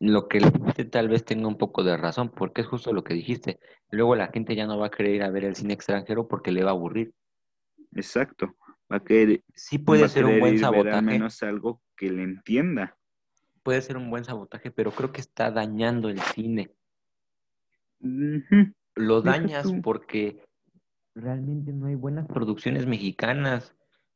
lo 0.00 0.26
que 0.26 0.40
le 0.40 0.50
dijiste 0.50 0.84
tal 0.84 1.08
vez 1.08 1.24
tenga 1.24 1.46
un 1.46 1.56
poco 1.56 1.84
de 1.84 1.96
razón, 1.96 2.30
porque 2.30 2.62
es 2.62 2.66
justo 2.66 2.92
lo 2.92 3.04
que 3.04 3.14
dijiste. 3.14 3.60
Luego 3.90 4.16
la 4.16 4.28
gente 4.28 4.56
ya 4.56 4.66
no 4.66 4.76
va 4.78 4.88
a 4.88 4.90
querer 4.90 5.14
ir 5.14 5.22
a 5.22 5.30
ver 5.30 5.44
el 5.44 5.54
cine 5.54 5.74
extranjero 5.74 6.26
porque 6.26 6.50
le 6.50 6.64
va 6.64 6.70
a 6.70 6.74
aburrir. 6.74 7.14
Exacto. 7.94 8.56
Va 8.92 8.96
a 8.96 9.04
querer, 9.04 9.44
Sí 9.54 9.78
puede 9.78 10.08
ser 10.08 10.26
un 10.26 10.40
buen 10.40 10.54
ver 10.54 10.54
al 10.54 10.60
sabotaje, 10.60 11.02
menos 11.02 11.42
algo 11.44 11.80
que 11.96 12.10
le 12.10 12.24
entienda. 12.24 12.98
puede 13.62 13.80
ser 13.80 13.96
un 13.96 14.10
buen 14.10 14.24
sabotaje, 14.24 14.72
pero 14.72 14.90
creo 14.90 15.12
que 15.12 15.20
está 15.20 15.52
dañando 15.52 16.08
el 16.08 16.18
cine. 16.20 16.72
Ujú. 18.00 18.74
Lo 18.94 19.22
dañas 19.22 19.72
porque 19.82 20.44
realmente 21.14 21.72
no 21.72 21.86
hay 21.86 21.94
buenas 21.94 22.26
producciones 22.26 22.86
mexicanas. 22.86 23.74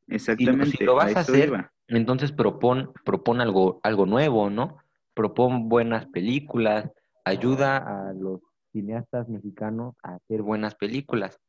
Exactamente, 0.08 0.84
lo 0.84 0.94
vas 0.94 1.16
a 1.16 1.20
hacer, 1.20 1.48
iba. 1.48 1.72
Entonces 1.88 2.32
propon, 2.32 2.92
propon 3.04 3.40
algo, 3.40 3.80
algo 3.82 4.06
nuevo, 4.06 4.50
¿no? 4.50 4.78
Propon 5.14 5.68
buenas 5.68 6.06
películas, 6.06 6.90
ayuda 7.24 7.76
a 7.76 8.12
los 8.12 8.40
cineastas 8.72 9.28
mexicanos 9.28 9.94
a 10.02 10.16
hacer 10.16 10.42
buenas 10.42 10.74
películas. 10.74 11.40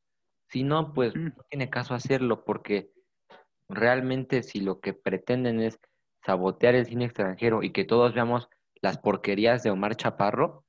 Si 0.50 0.64
no, 0.64 0.94
pues 0.94 1.16
Mm. 1.16 1.26
no 1.36 1.44
tiene 1.50 1.70
caso 1.70 1.94
hacerlo 1.94 2.46
porque 2.46 2.92
realmente 3.68 4.44
si 4.44 4.62
lo 4.62 4.80
que 4.80 4.94
pretenden 4.94 5.60
es 5.60 5.80
sabotear 6.26 6.76
el 6.76 6.86
cine 6.86 7.06
extranjero 7.06 7.64
y 7.64 7.72
que 7.72 7.84
todos 7.84 8.14
veamos 8.14 8.50
las 8.82 8.98
porquerías 8.98 9.64
de 9.64 9.72
Omar 9.72 9.96
Chaparro 9.96 10.64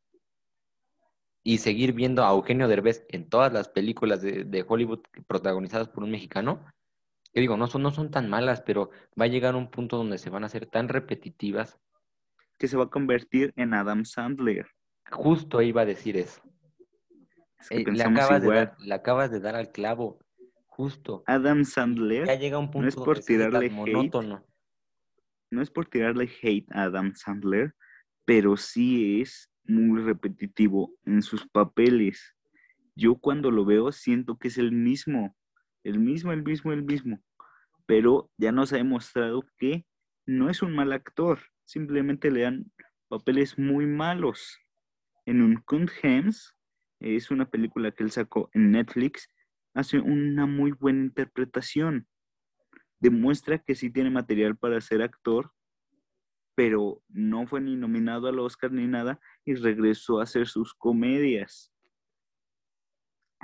y 1.48 1.56
seguir 1.56 1.94
viendo 1.94 2.26
a 2.26 2.30
Eugenio 2.30 2.68
Derbez 2.68 3.06
en 3.08 3.26
todas 3.26 3.50
las 3.50 3.70
películas 3.70 4.20
de, 4.20 4.44
de 4.44 4.66
Hollywood 4.68 5.00
protagonizadas 5.26 5.88
por 5.88 6.04
un 6.04 6.11
mexicano, 6.11 6.62
yo 7.32 7.40
digo, 7.40 7.56
no 7.56 7.68
son, 7.68 7.82
no 7.82 7.90
son 7.90 8.11
tan 8.11 8.28
malas, 8.28 8.61
pero 8.61 8.90
va 9.18 9.24
a 9.24 9.28
llegar 9.28 9.56
un 9.56 9.70
punto 9.70 9.96
donde 9.96 10.18
se 10.18 10.28
van 10.28 10.42
a 10.42 10.46
hacer 10.48 10.66
tan 10.66 10.90
repetitivas. 10.90 11.78
Que 12.58 12.68
se 12.68 12.76
va 12.76 12.84
a 12.84 12.90
convertir 12.90 13.54
en 13.56 13.72
Adam 13.72 14.04
Sandler. 14.04 14.66
Justo 15.11 15.62
iba 15.62 15.80
a 15.80 15.87
decir 15.87 16.18
eso. 16.18 16.42
Es 17.61 17.70
que 17.70 17.76
Eh, 17.80 17.84
le, 17.92 18.02
acabas 18.02 18.42
de 18.42 18.48
dar, 18.48 18.76
le 18.78 18.94
acabas 18.94 19.30
de 19.30 19.40
dar 19.40 19.56
al 19.56 19.72
clavo. 19.72 20.18
Justo. 20.66 21.22
Adam 21.26 21.61
Ya 21.61 21.64
Sandler 21.64 22.38
llega 22.38 22.58
un 22.58 22.70
punto 22.70 22.82
no 22.82 22.88
es 22.88 22.94
por 22.94 23.20
tirarle 23.20 23.66
hate, 23.68 23.72
monótono. 23.72 24.44
no 25.50 25.62
es 25.62 25.70
por 25.70 25.87
tirarle 25.87 26.28
hate 26.42 26.70
a 26.72 26.82
Adam 26.82 27.14
Sandler, 27.14 27.74
pero 28.26 28.58
sí 28.58 29.22
es 29.22 29.50
muy 29.68 30.02
repetitivo 30.02 30.92
en 31.04 31.22
sus 31.22 31.46
papeles. 31.46 32.35
Yo 32.96 33.16
cuando 33.16 33.50
lo 33.50 33.64
veo 33.64 33.92
siento 33.92 34.38
que 34.38 34.48
es 34.48 34.59
el 34.59 34.72
mismo, 34.72 35.37
el 35.85 36.00
mismo, 36.00 36.33
el 36.33 36.42
mismo, 36.42 36.72
el 36.72 36.83
mismo. 36.83 37.20
Pero 37.87 38.31
ya 38.37 38.50
nos 38.50 38.72
ha 38.72 38.76
demostrado 38.76 39.44
que 39.57 39.87
no 40.26 40.50
es 40.50 40.62
un 40.62 40.74
mal 40.74 40.92
actor, 40.92 41.38
simplemente 41.64 42.31
le 42.31 42.42
dan 42.42 42.72
papeles 43.09 43.59
muy 43.59 43.87
malos. 43.87 44.59
En 45.26 45.42
un 45.42 45.62
Hems 46.02 46.54
es 47.00 47.31
una 47.31 47.48
película 47.48 47.92
que 47.92 48.02
él 48.02 48.11
sacó 48.11 48.50
en 48.52 48.72
Netflix, 48.72 49.31
hace 49.74 50.00
una 50.00 50.46
muy 50.46 50.72
buena 50.72 51.04
interpretación. 51.04 52.07
Demuestra 53.00 53.59
que 53.59 53.74
sí 53.74 53.90
tiene 53.90 54.11
material 54.11 54.57
para 54.57 54.81
ser 54.81 55.02
actor, 55.02 55.52
pero 56.59 57.01
no 57.09 57.47
fue 57.47 57.61
ni 57.61 57.77
nominado 57.77 58.27
al 58.27 58.40
Oscar 58.40 58.73
ni 58.73 58.88
nada 58.88 59.21
y 59.44 59.55
regresó 59.55 60.18
a 60.18 60.25
hacer 60.25 60.49
sus 60.49 60.75
comedias. 60.75 61.73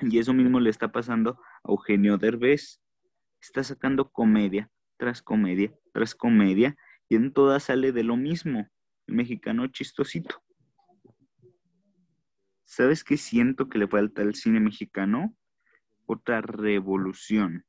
Y 0.03 0.19
eso 0.19 0.35
mismo 0.35 0.59
le 0.59 0.69
está 0.69 0.91
pasando 0.91 1.39
a 1.63 1.71
Eugenio 1.71 2.19
Derbez. 2.19 2.83
Está 3.41 3.63
sacando 3.63 4.11
comedia 4.11 4.69
tras 4.97 5.23
comedia 5.23 5.73
tras 5.93 6.17
comedia 6.17 6.77
y 7.09 7.15
en 7.15 7.33
todas 7.33 7.63
sale 7.63 7.93
de 7.93 8.03
lo 8.03 8.17
mismo, 8.17 8.69
mexicano 9.07 9.69
chistosito. 9.69 10.43
¿Sabes 12.65 13.05
qué 13.05 13.17
siento 13.17 13.69
que 13.69 13.79
le 13.79 13.87
falta 13.87 14.23
al 14.23 14.35
cine 14.35 14.59
mexicano? 14.59 15.37
Otra 16.07 16.41
revolución. 16.41 17.65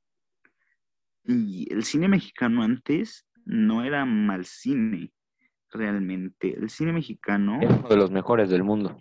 Y 1.23 1.71
el 1.71 1.83
cine 1.83 2.07
mexicano 2.07 2.63
antes 2.63 3.27
no 3.45 3.83
era 3.83 4.05
mal 4.05 4.45
cine, 4.45 5.13
realmente. 5.75 6.55
El 6.57 6.69
cine 6.69 6.93
mexicano 6.93 7.59
Es 7.61 7.69
uno 7.69 7.89
de 7.89 7.97
los 7.97 8.11
mejores 8.11 8.49
del 8.49 8.63
mundo. 8.63 8.99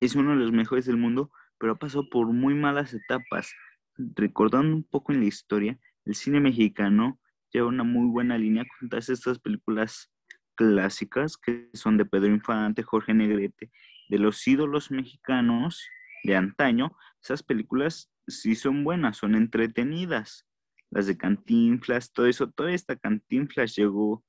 es 0.00 0.14
uno 0.14 0.30
de 0.30 0.36
los 0.36 0.52
mejores 0.52 0.84
del 0.86 0.96
mundo, 0.96 1.30
pero 1.58 1.72
ha 1.72 1.76
pasado 1.78 2.08
por 2.08 2.26
muy 2.26 2.54
malas 2.54 2.92
etapas. 2.94 3.52
Recordando 3.96 4.74
un 4.76 4.84
poco 4.84 5.12
en 5.12 5.20
la 5.20 5.26
historia, 5.26 5.78
el 6.04 6.14
cine 6.14 6.40
mexicano 6.40 7.18
lleva 7.52 7.68
una 7.68 7.84
muy 7.84 8.08
buena 8.10 8.36
línea 8.36 8.64
con 8.78 8.88
todas 8.88 9.08
estas 9.08 9.38
películas 9.38 10.10
clásicas 10.56 11.36
que 11.36 11.70
son 11.72 11.96
de 11.96 12.04
Pedro 12.04 12.28
Infante, 12.28 12.82
Jorge 12.82 13.14
Negrete, 13.14 13.70
de 14.08 14.18
los 14.18 14.46
ídolos 14.46 14.90
mexicanos 14.90 15.82
de 16.24 16.36
antaño. 16.36 16.96
Esas 17.22 17.42
películas 17.42 18.10
sí 18.26 18.54
son 18.54 18.84
buenas, 18.84 19.16
son 19.16 19.34
entretenidas. 19.34 20.46
Las 20.90 21.06
de 21.06 21.16
Cantinflas, 21.16 22.12
todo 22.12 22.26
eso, 22.26 22.50
toda 22.50 22.72
esta 22.72 22.96
Cantinflas 22.96 23.74
llegó 23.74 24.24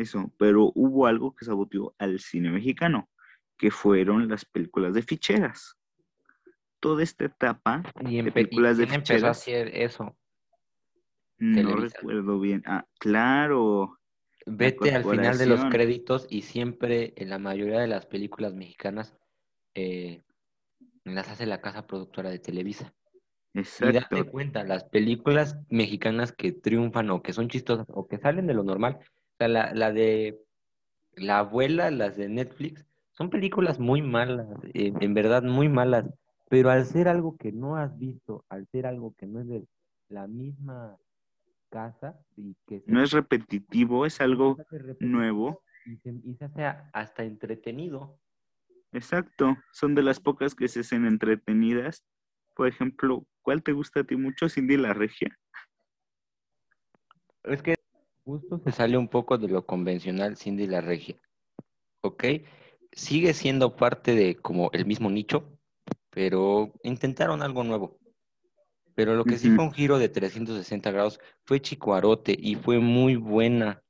eso, 0.00 0.32
pero 0.38 0.72
hubo 0.74 1.06
algo 1.06 1.34
que 1.34 1.44
saboteó 1.44 1.94
al 1.98 2.20
cine 2.20 2.50
mexicano, 2.50 3.08
que 3.56 3.70
fueron 3.70 4.28
las 4.28 4.44
películas 4.44 4.94
de 4.94 5.02
ficheras. 5.02 5.76
Toda 6.80 7.02
esta 7.02 7.24
etapa 7.24 7.82
Y, 8.00 8.16
de 8.16 8.22
empe- 8.22 8.28
y 8.28 8.30
películas 8.30 8.76
de 8.78 8.84
quién 8.84 8.94
empezó 9.00 9.26
a 9.26 9.34
ficheras, 9.34 9.38
hacer 9.38 9.68
eso. 9.76 10.16
no 11.38 11.54
Televisa. 11.54 11.96
recuerdo 11.98 12.40
bien. 12.40 12.62
Ah, 12.66 12.86
claro, 12.98 13.98
Vete 14.46 14.92
al 14.94 15.04
final 15.04 15.36
de 15.36 15.46
los 15.46 15.64
créditos 15.66 16.26
y 16.30 16.42
siempre 16.42 17.12
en 17.16 17.28
la 17.28 17.38
mayoría 17.38 17.80
de 17.80 17.86
las 17.86 18.06
películas 18.06 18.54
mexicanas 18.54 19.14
eh, 19.74 20.22
las 21.04 21.28
hace 21.28 21.44
la 21.44 21.60
casa 21.60 21.86
productora 21.86 22.30
de 22.30 22.38
Televisa. 22.38 22.94
Y 23.54 23.60
date 23.92 23.98
exacto. 23.98 24.26
cuenta, 24.30 24.64
las 24.64 24.84
películas 24.84 25.58
mexicanas 25.68 26.32
que 26.32 26.52
triunfan 26.52 27.10
o 27.10 27.22
que 27.22 27.32
son 27.32 27.48
chistosas 27.48 27.86
o 27.90 28.06
que 28.06 28.18
salen 28.18 28.46
de 28.46 28.54
lo 28.54 28.62
normal, 28.64 28.98
sea, 29.38 29.48
la, 29.48 29.72
la 29.74 29.92
de 29.92 30.40
La 31.16 31.40
abuela, 31.40 31.90
las 31.90 32.16
de 32.16 32.28
Netflix, 32.28 32.84
son 33.12 33.30
películas 33.30 33.78
muy 33.80 34.02
malas, 34.02 34.46
eh, 34.74 34.92
en 35.00 35.14
verdad 35.14 35.42
muy 35.42 35.68
malas, 35.68 36.06
pero 36.48 36.70
al 36.70 36.86
ser 36.86 37.08
algo 37.08 37.36
que 37.36 37.52
no 37.52 37.76
has 37.76 37.98
visto, 37.98 38.44
al 38.48 38.66
ser 38.68 38.86
algo 38.86 39.14
que 39.18 39.26
no 39.26 39.40
es 39.40 39.48
de 39.48 39.66
la 40.08 40.26
misma 40.28 40.96
casa 41.70 42.18
y 42.36 42.54
que 42.66 42.82
no 42.86 43.02
es 43.02 43.10
repetitivo, 43.10 44.06
es 44.06 44.20
algo 44.20 44.56
nuevo. 45.00 45.62
Y 45.84 45.96
se, 45.98 46.10
y 46.24 46.34
se 46.36 46.44
hace 46.44 46.64
hasta 46.92 47.24
entretenido. 47.24 48.18
Exacto, 48.92 49.56
son 49.72 49.94
de 49.94 50.02
las 50.02 50.20
pocas 50.20 50.54
que 50.54 50.68
se 50.68 50.80
hacen 50.80 51.04
entretenidas. 51.04 52.04
Por 52.54 52.68
ejemplo, 52.68 53.26
¿cuál 53.42 53.62
te 53.62 53.72
gusta 53.72 54.00
a 54.00 54.04
ti 54.04 54.16
mucho, 54.16 54.48
Cindy 54.48 54.76
la 54.76 54.94
Regia? 54.94 55.36
Es 57.44 57.62
que 57.62 57.77
justo 58.28 58.60
se 58.62 58.72
sale 58.72 58.98
un 58.98 59.08
poco 59.08 59.38
de 59.38 59.48
lo 59.48 59.64
convencional 59.64 60.36
Cindy 60.36 60.66
la 60.66 60.82
Regia. 60.82 61.16
¿Ok? 62.02 62.24
Sigue 62.92 63.32
siendo 63.32 63.74
parte 63.74 64.14
de 64.14 64.36
como 64.36 64.70
el 64.72 64.84
mismo 64.84 65.08
nicho, 65.08 65.58
pero 66.10 66.74
intentaron 66.82 67.42
algo 67.42 67.64
nuevo. 67.64 67.98
Pero 68.94 69.14
lo 69.14 69.24
que 69.24 69.38
sí 69.38 69.50
fue 69.50 69.64
un 69.64 69.72
giro 69.72 69.98
de 69.98 70.10
360 70.10 70.90
grados 70.90 71.20
fue 71.44 71.62
Chicoarote 71.62 72.36
y 72.38 72.56
fue 72.56 72.80
muy 72.80 73.16
buena. 73.16 73.82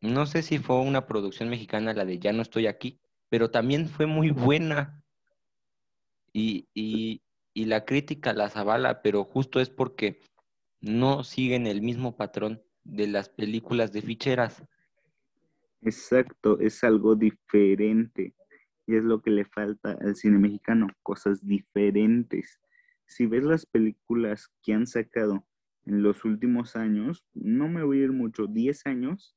No 0.00 0.24
sé 0.26 0.42
si 0.42 0.58
fue 0.58 0.80
una 0.80 1.06
producción 1.06 1.50
mexicana 1.50 1.92
la 1.92 2.06
de 2.06 2.18
Ya 2.18 2.32
no 2.32 2.40
estoy 2.40 2.68
aquí, 2.68 3.00
pero 3.28 3.50
también 3.50 3.88
fue 3.88 4.06
muy 4.06 4.30
buena. 4.30 5.02
Y, 6.32 6.68
y, 6.72 7.20
y 7.52 7.64
la 7.66 7.84
crítica 7.84 8.32
la 8.32 8.46
avala, 8.46 9.02
pero 9.02 9.24
justo 9.24 9.60
es 9.60 9.68
porque 9.68 10.20
no 10.80 11.24
siguen 11.24 11.66
el 11.66 11.82
mismo 11.82 12.16
patrón 12.16 12.62
de 12.88 13.06
las 13.06 13.28
películas 13.28 13.92
de 13.92 14.02
ficheras. 14.02 14.64
Exacto, 15.82 16.58
es 16.58 16.82
algo 16.82 17.14
diferente. 17.14 18.34
Y 18.86 18.96
es 18.96 19.04
lo 19.04 19.20
que 19.20 19.30
le 19.30 19.44
falta 19.44 19.92
al 20.00 20.16
cine 20.16 20.38
mexicano, 20.38 20.88
cosas 21.02 21.46
diferentes. 21.46 22.58
Si 23.06 23.26
ves 23.26 23.44
las 23.44 23.66
películas 23.66 24.50
que 24.62 24.72
han 24.72 24.86
sacado 24.86 25.46
en 25.84 26.02
los 26.02 26.24
últimos 26.24 26.76
años, 26.76 27.24
no 27.34 27.68
me 27.68 27.84
voy 27.84 28.00
a 28.00 28.04
ir 28.04 28.12
mucho, 28.12 28.46
10 28.46 28.86
años 28.86 29.36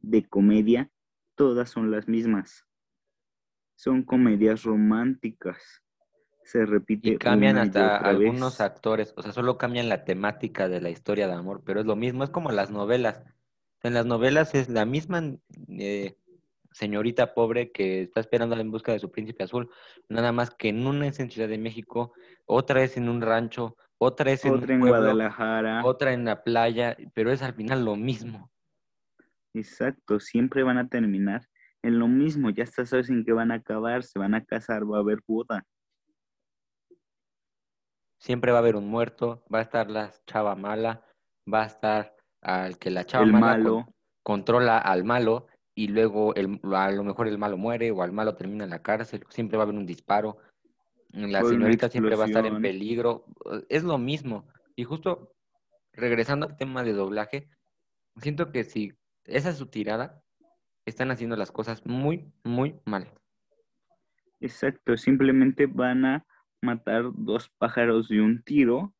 de 0.00 0.28
comedia, 0.28 0.90
todas 1.36 1.70
son 1.70 1.92
las 1.92 2.08
mismas. 2.08 2.66
Son 3.76 4.02
comedias 4.02 4.64
románticas. 4.64 5.81
Se 6.44 6.66
repite. 6.66 7.10
Y 7.10 7.16
cambian 7.18 7.58
hasta 7.58 7.96
algunos 7.96 8.60
actores, 8.60 9.14
o 9.16 9.22
sea, 9.22 9.32
solo 9.32 9.58
cambian 9.58 9.88
la 9.88 10.04
temática 10.04 10.68
de 10.68 10.80
la 10.80 10.90
historia 10.90 11.28
de 11.28 11.34
amor, 11.34 11.62
pero 11.64 11.80
es 11.80 11.86
lo 11.86 11.96
mismo, 11.96 12.24
es 12.24 12.30
como 12.30 12.50
las 12.50 12.70
novelas. 12.70 13.22
En 13.82 13.94
las 13.94 14.06
novelas 14.06 14.54
es 14.54 14.68
la 14.68 14.84
misma 14.84 15.22
eh, 15.68 16.16
señorita 16.72 17.34
pobre 17.34 17.70
que 17.70 18.02
está 18.02 18.20
esperando 18.20 18.56
en 18.56 18.70
busca 18.70 18.92
de 18.92 18.98
su 18.98 19.10
príncipe 19.10 19.44
azul, 19.44 19.70
nada 20.08 20.32
más 20.32 20.50
que 20.50 20.68
en 20.68 20.86
una 20.86 21.06
es 21.06 21.20
en 21.20 21.30
Ciudad 21.30 21.48
de 21.48 21.58
México, 21.58 22.12
otra 22.46 22.82
es 22.82 22.96
en 22.96 23.08
un 23.08 23.20
rancho, 23.20 23.76
otra 23.98 24.32
es 24.32 24.44
en, 24.44 24.54
otra 24.54 24.74
en 24.74 24.80
Guadalajara, 24.80 25.84
otra 25.84 26.12
en 26.12 26.24
la 26.24 26.42
playa, 26.42 26.96
pero 27.14 27.30
es 27.30 27.42
al 27.42 27.54
final 27.54 27.84
lo 27.84 27.96
mismo. 27.96 28.50
Exacto, 29.54 30.18
siempre 30.18 30.62
van 30.62 30.78
a 30.78 30.88
terminar 30.88 31.46
en 31.82 31.98
lo 31.98 32.08
mismo, 32.08 32.50
ya 32.50 32.64
está 32.64 32.86
sabes 32.86 33.10
en 33.10 33.24
qué 33.24 33.32
van 33.32 33.50
a 33.50 33.56
acabar, 33.56 34.04
se 34.04 34.18
van 34.18 34.34
a 34.34 34.44
casar, 34.44 34.90
va 34.90 34.98
a 34.98 35.00
haber 35.00 35.20
boda. 35.26 35.66
Siempre 38.22 38.52
va 38.52 38.58
a 38.58 38.60
haber 38.60 38.76
un 38.76 38.86
muerto, 38.86 39.42
va 39.52 39.58
a 39.58 39.62
estar 39.62 39.90
la 39.90 40.12
chava 40.28 40.54
mala, 40.54 41.02
va 41.52 41.64
a 41.64 41.66
estar 41.66 42.14
al 42.40 42.78
que 42.78 42.88
la 42.88 43.04
chava 43.04 43.24
el 43.24 43.32
mala 43.32 43.56
malo. 43.56 43.88
controla 44.22 44.78
al 44.78 45.02
malo 45.02 45.48
y 45.74 45.88
luego 45.88 46.32
el, 46.36 46.60
a 46.72 46.92
lo 46.92 47.02
mejor 47.02 47.26
el 47.26 47.36
malo 47.36 47.56
muere 47.56 47.90
o 47.90 48.00
al 48.00 48.12
malo 48.12 48.36
termina 48.36 48.62
en 48.62 48.70
la 48.70 48.80
cárcel, 48.80 49.24
siempre 49.28 49.56
va 49.56 49.64
a 49.64 49.66
haber 49.66 49.76
un 49.76 49.86
disparo, 49.86 50.38
la 51.10 51.42
señorita 51.42 51.88
siempre 51.88 52.14
va 52.14 52.22
a 52.22 52.26
estar 52.28 52.46
en 52.46 52.62
peligro, 52.62 53.24
es 53.68 53.82
lo 53.82 53.98
mismo. 53.98 54.46
Y 54.76 54.84
justo 54.84 55.34
regresando 55.92 56.46
al 56.46 56.56
tema 56.56 56.84
de 56.84 56.92
doblaje, 56.92 57.48
siento 58.18 58.52
que 58.52 58.62
si 58.62 58.92
esa 59.24 59.50
es 59.50 59.56
su 59.56 59.66
tirada, 59.66 60.22
están 60.86 61.10
haciendo 61.10 61.34
las 61.34 61.50
cosas 61.50 61.84
muy, 61.84 62.32
muy 62.44 62.80
mal. 62.84 63.12
Exacto, 64.38 64.96
simplemente 64.96 65.66
van 65.66 66.04
a 66.04 66.26
matar 66.62 67.10
dos 67.14 67.50
pájaros 67.58 68.08
de 68.08 68.20
un 68.20 68.42
tiro 68.42 68.94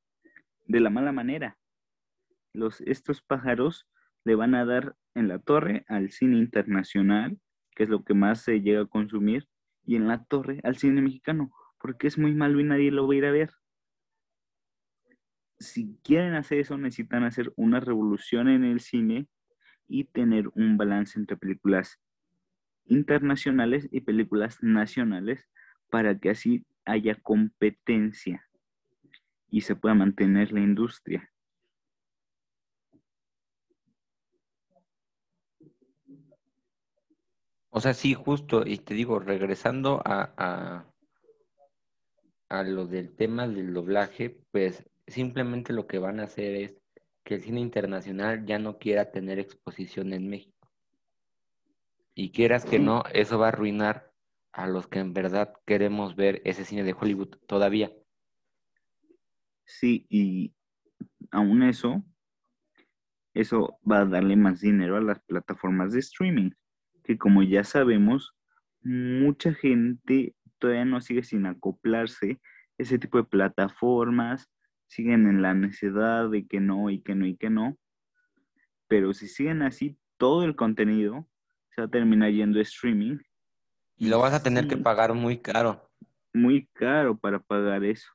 de 0.67 0.81
la 0.81 0.91
mala 0.91 1.13
manera. 1.13 1.57
Los, 2.53 2.81
estos 2.83 3.23
pájaros 3.23 3.89
le 4.25 4.35
van 4.35 4.55
a 4.55 4.65
dar 4.65 4.97
en 5.15 5.29
la 5.29 5.39
torre 5.39 5.85
al 5.89 6.11
cine 6.11 6.39
internacional, 6.39 7.39
que 7.75 7.85
es 7.85 7.89
lo 7.89 8.05
que 8.05 8.15
más 8.15 8.43
se 8.43 8.61
llega 8.61 8.83
a 8.83 8.87
consumir, 8.87 9.49
y 9.85 9.97
en 9.97 10.09
la 10.09 10.25
torre 10.25 10.61
al 10.65 10.77
cine 10.77 11.01
mexicano, 11.03 11.53
porque 11.81 12.07
es 12.07 12.19
muy 12.19 12.35
malo 12.35 12.61
y 12.61 12.65
nadie 12.65 12.91
lo 12.91 13.07
va 13.07 13.15
a 13.15 13.17
ir 13.17 13.25
a 13.25 13.31
ver. 13.31 13.53
Si 15.59 15.97
quieren 16.03 16.35
hacer 16.35 16.59
eso, 16.59 16.77
necesitan 16.77 17.25
hacer 17.25 17.53
una 17.57 17.81
revolución 17.81 18.49
en 18.49 18.65
el 18.65 18.81
cine 18.81 19.29
y 19.87 20.05
tener 20.05 20.49
un 20.55 20.77
balance 20.77 21.19
entre 21.19 21.37
películas 21.37 22.01
internacionales 22.87 23.89
y 23.93 24.01
películas 24.01 24.59
nacionales 24.63 25.49
para 25.91 26.19
que 26.19 26.31
así 26.31 26.65
haya 26.85 27.15
competencia 27.17 28.47
y 29.49 29.61
se 29.61 29.77
pueda 29.77 29.95
mantener 29.95 30.53
la 30.53 30.61
industria. 30.61 31.31
O 37.75 37.81
sea, 37.81 37.95
sí, 37.95 38.13
justo, 38.13 38.67
y 38.67 38.77
te 38.79 38.93
digo, 38.93 39.19
regresando 39.19 40.03
a, 40.05 40.85
a, 42.49 42.63
lo 42.65 42.87
del 42.87 43.17
tema 43.17 43.49
del 43.49 43.73
doblaje, 43.73 44.39
pues 44.51 44.85
simplemente 45.07 45.73
lo 45.73 45.87
que 45.87 45.99
van 45.99 46.21
a 46.21 46.25
hacer 46.25 46.55
es 46.55 46.77
que 47.25 47.37
el 47.37 47.43
cine 47.43 47.61
internacional 47.61 48.45
ya 48.45 48.59
no 48.59 48.77
quiera 48.77 49.11
tener 49.11 49.39
exposición 49.39 50.13
en 50.13 50.29
México. 50.29 50.69
Y 52.15 52.31
quieras 52.31 52.67
que 52.67 52.79
no, 52.79 53.05
eso 53.15 53.39
va 53.39 53.47
a 53.47 53.49
arruinar 53.49 54.12
a 54.53 54.67
los 54.67 54.87
que 54.87 54.99
en 54.99 55.15
verdad 55.15 55.53
queremos 55.67 56.17
ver 56.17 56.43
ese 56.45 56.65
cine 56.65 56.85
de 56.85 56.95
Hollywood 56.99 57.37
todavía. 57.47 57.93
Sí, 59.65 60.07
y 60.09 60.55
aún 61.31 61.63
eso, 61.63 62.05
eso 63.35 63.79
va 63.91 64.01
a 64.01 64.07
darle 64.07 64.37
más 64.37 64.61
dinero 64.61 64.97
a 64.97 65.01
las 65.01 65.21
plataformas 65.21 65.93
de 65.93 66.01
streaming 66.01 66.51
que 67.03 67.19
como 67.19 67.43
ya 67.43 67.65
sabemos, 67.65 68.35
mucha 68.83 69.55
gente 69.55 70.35
todavía 70.59 70.85
no 70.85 71.01
sigue 71.01 71.23
sin 71.23 71.47
acoplarse 71.47 72.41
ese 72.79 72.99
tipo 72.99 73.19
de 73.19 73.25
plataformas, 73.25 74.51
siguen 74.87 75.27
en 75.27 75.43
la 75.43 75.55
necesidad 75.55 76.31
de 76.31 76.47
que 76.47 76.61
no 76.61 76.91
y 76.91 77.01
que 77.01 77.15
no 77.15 77.27
y 77.27 77.37
que 77.37 77.51
no, 77.51 77.77
pero 78.89 79.13
si 79.13 79.27
siguen 79.29 79.63
así, 79.63 79.99
todo 80.17 80.45
el 80.45 80.55
contenido 80.55 81.29
se 81.71 81.81
va 81.81 81.87
a 81.87 81.91
terminar 81.91 82.31
yendo 82.31 82.61
streaming. 82.61 83.19
Y 83.97 84.09
lo 84.09 84.19
vas 84.19 84.35
a 84.35 84.43
tener 84.43 84.67
que 84.67 84.77
pagar 84.77 85.15
muy 85.15 85.39
caro. 85.39 85.89
Muy 86.33 86.67
caro 86.73 87.19
para 87.19 87.39
pagar 87.39 87.85
eso. 87.85 88.11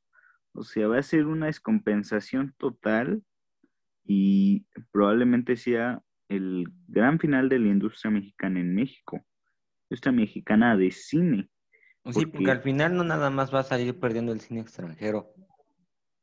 O 0.53 0.63
sea, 0.63 0.87
va 0.87 0.97
a 0.97 1.03
ser 1.03 1.27
una 1.27 1.45
descompensación 1.45 2.53
total 2.57 3.21
y 4.03 4.65
probablemente 4.91 5.55
sea 5.55 6.01
el 6.29 6.67
gran 6.87 7.19
final 7.19 7.49
de 7.49 7.59
la 7.59 7.67
industria 7.67 8.11
mexicana 8.11 8.59
en 8.59 8.73
México, 8.73 9.23
industria 9.89 10.11
mexicana 10.11 10.75
de 10.75 10.91
cine. 10.91 11.49
Sí, 12.11 12.25
porque, 12.25 12.51
al 12.51 12.61
final 12.61 12.95
no 12.95 13.03
nada 13.03 13.29
más 13.29 13.53
va 13.53 13.59
a 13.59 13.63
salir 13.63 13.99
perdiendo 13.99 14.31
el 14.31 14.39
cine 14.39 14.61
extranjero. 14.61 15.33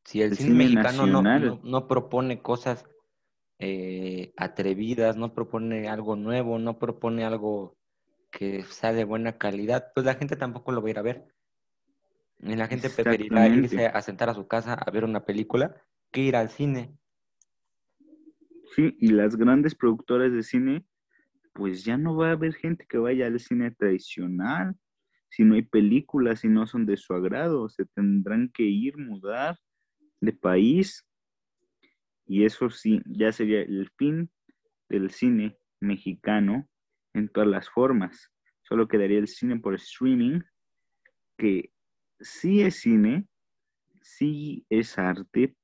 Si 0.04 0.22
el, 0.22 0.36
cine, 0.36 0.54
mexicano 0.54 1.06
no, 1.06 1.22
no, 1.62 1.88
propone 1.88 2.42
cosas 2.42 2.84
eh, 3.58 4.32
atrevidas, 4.36 5.16
no 5.16 5.32
propone 5.32 5.88
algo 5.88 6.16
nuevo, 6.16 6.58
no 6.58 6.78
propone 6.78 7.24
algo 7.24 7.76
que 8.34 8.64
sea 8.64 8.92
de 8.92 9.04
buena 9.04 9.38
calidad, 9.38 9.92
pues 9.94 10.04
la 10.04 10.14
gente 10.14 10.36
tampoco 10.36 10.72
lo 10.72 10.82
va 10.82 10.88
a 10.88 10.90
ir 10.90 10.98
a 10.98 11.02
ver. 11.02 11.24
Y 12.40 12.56
la 12.56 12.66
gente 12.66 12.90
preferirá 12.90 13.48
irse 13.48 13.86
a 13.86 14.02
sentar 14.02 14.28
a 14.28 14.34
su 14.34 14.46
casa 14.48 14.74
a 14.74 14.90
ver 14.90 15.04
una 15.04 15.24
película 15.24 15.74
que 16.10 16.22
ir 16.22 16.36
al 16.36 16.50
cine. 16.50 16.98
Sí, 18.74 18.96
y 18.98 19.08
las 19.12 19.36
grandes 19.36 19.74
productoras 19.74 20.32
de 20.32 20.42
cine, 20.42 20.84
pues 21.52 21.84
ya 21.84 21.96
no 21.96 22.16
va 22.16 22.30
a 22.30 22.32
haber 22.32 22.54
gente 22.54 22.86
que 22.88 22.98
vaya 22.98 23.26
al 23.26 23.38
cine 23.38 23.70
tradicional. 23.70 24.74
Si 25.30 25.44
no 25.44 25.54
hay 25.54 25.62
películas, 25.62 26.40
si 26.40 26.48
no 26.48 26.66
son 26.66 26.86
de 26.86 26.96
su 26.96 27.14
agrado, 27.14 27.68
se 27.68 27.84
tendrán 27.86 28.50
que 28.52 28.64
ir, 28.64 28.98
mudar 28.98 29.58
de 30.20 30.32
país. 30.32 31.06
Y 32.26 32.44
eso 32.44 32.68
sí, 32.68 33.00
ya 33.06 33.30
sería 33.30 33.60
el 33.60 33.90
fin 33.96 34.28
del 34.88 35.10
cine 35.10 35.56
mexicano 35.80 36.68
en 37.14 37.28
todas 37.28 37.48
las 37.48 37.68
formas. 37.68 38.30
Solo 38.62 38.88
quedaría 38.88 39.18
el 39.18 39.28
cine 39.28 39.58
por 39.58 39.74
streaming, 39.74 40.40
que 41.38 41.72
sí 42.20 42.62
es 42.62 42.76
cine, 42.76 43.26
sí 44.02 44.66
es 44.68 44.98
arte, 44.98 45.56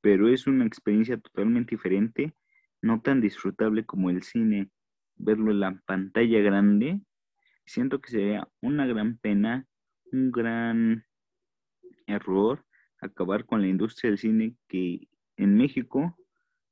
pero 0.00 0.28
es 0.28 0.46
una 0.46 0.66
experiencia 0.66 1.18
totalmente 1.18 1.74
diferente 1.74 2.34
no 2.82 3.00
tan 3.00 3.20
disfrutable 3.20 3.84
como 3.84 4.10
el 4.10 4.22
cine, 4.22 4.70
verlo 5.16 5.50
en 5.50 5.60
la 5.60 5.82
pantalla 5.86 6.38
grande, 6.40 7.00
siento 7.64 8.00
que 8.00 8.10
sería 8.10 8.48
una 8.60 8.86
gran 8.86 9.18
pena, 9.18 9.66
un 10.12 10.30
gran 10.30 11.04
error 12.06 12.64
acabar 13.00 13.44
con 13.44 13.60
la 13.60 13.68
industria 13.68 14.10
del 14.10 14.18
cine 14.18 14.56
que 14.68 15.08
en 15.36 15.56
México 15.56 16.16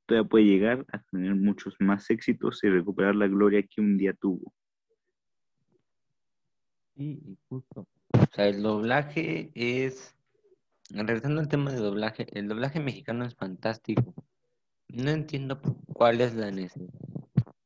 todavía 0.05 0.29
puede 0.29 0.45
llegar 0.45 0.85
a 0.91 1.01
tener 1.03 1.35
muchos 1.35 1.75
más 1.79 2.09
éxitos 2.09 2.63
y 2.63 2.69
recuperar 2.69 3.15
la 3.15 3.27
gloria 3.27 3.63
que 3.63 3.81
un 3.81 3.97
día 3.97 4.13
tuvo. 4.13 4.53
Sí, 6.95 7.19
y 7.25 7.37
justo. 7.49 7.87
O 8.13 8.25
sea, 8.33 8.47
el 8.47 8.61
doblaje 8.61 9.51
es, 9.53 10.15
regresando 10.89 11.41
al 11.41 11.47
tema 11.47 11.71
de 11.71 11.79
doblaje, 11.79 12.27
el 12.37 12.47
doblaje 12.47 12.79
mexicano 12.79 13.25
es 13.25 13.35
fantástico. 13.35 14.13
No 14.87 15.11
entiendo 15.11 15.61
cuál 15.93 16.21
es 16.21 16.35
la 16.35 16.51
necesidad 16.51 16.93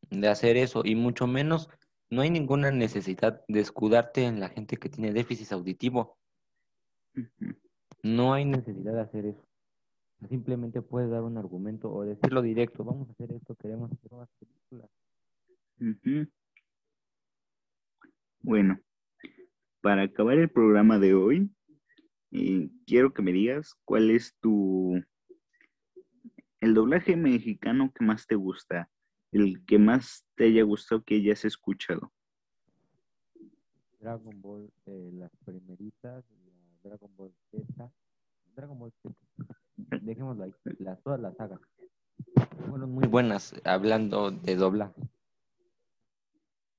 de 0.10 0.28
hacer 0.28 0.58
eso 0.58 0.82
y 0.84 0.96
mucho 0.96 1.28
menos 1.28 1.70
no 2.10 2.22
hay 2.22 2.32
ninguna 2.32 2.72
necesidad 2.72 3.44
de 3.48 3.60
escudarte 3.60 4.24
en 4.24 4.40
la 4.40 4.50
gente 4.50 4.78
que 4.78 4.90
tiene 4.90 5.14
déficit 5.14 5.52
auditivo. 5.52 6.18
No 8.02 8.34
hay 8.34 8.46
necesidad 8.46 8.94
de 8.94 9.02
hacer 9.02 9.26
eso. 9.28 9.49
Simplemente 10.28 10.82
puedes 10.82 11.10
dar 11.10 11.24
un 11.24 11.38
argumento 11.38 11.92
o 11.92 12.04
decirlo 12.04 12.42
directo, 12.42 12.84
vamos 12.84 13.08
a 13.08 13.12
hacer 13.14 13.32
esto, 13.32 13.56
queremos 13.56 13.92
hacer 13.92 14.12
más 14.12 14.30
películas. 14.38 14.90
Bueno, 18.42 18.80
para 19.82 20.04
acabar 20.04 20.38
el 20.38 20.50
programa 20.50 21.00
de 21.00 21.14
hoy, 21.14 21.50
eh, 22.32 22.70
quiero 22.86 23.14
que 23.14 23.22
me 23.22 23.32
digas 23.32 23.76
cuál 23.86 24.10
es 24.12 24.36
tu... 24.42 25.02
el 26.60 26.74
doblaje 26.74 27.16
mexicano 27.16 27.92
que 27.94 28.04
más 28.04 28.28
te 28.28 28.36
gusta, 28.36 28.90
el 29.32 29.64
que 29.66 29.80
más 29.80 30.26
te 30.36 30.46
haya 30.46 30.64
gustado 30.64 31.02
que 31.04 31.16
hayas 31.16 31.46
escuchado. 31.46 32.12
Dragon 34.00 34.42
Ball, 34.42 34.70
eh, 34.86 35.12
las 35.14 35.32
primeritas, 35.46 36.26
Dragon 36.84 37.16
Ball 37.16 37.34
Z, 37.52 37.92
Dragon 38.54 38.80
Ball 38.80 38.92
Z, 39.02 39.16
dejémoslo 40.02 40.44
ahí, 40.44 40.54
las, 40.80 41.02
todas 41.04 41.20
las 41.20 41.36
sagas. 41.36 41.60
Fueron 42.70 42.92
muy 42.92 43.08
buenas 43.08 43.56
hablando 43.64 44.32
de 44.32 44.56
doblaje. 44.56 45.02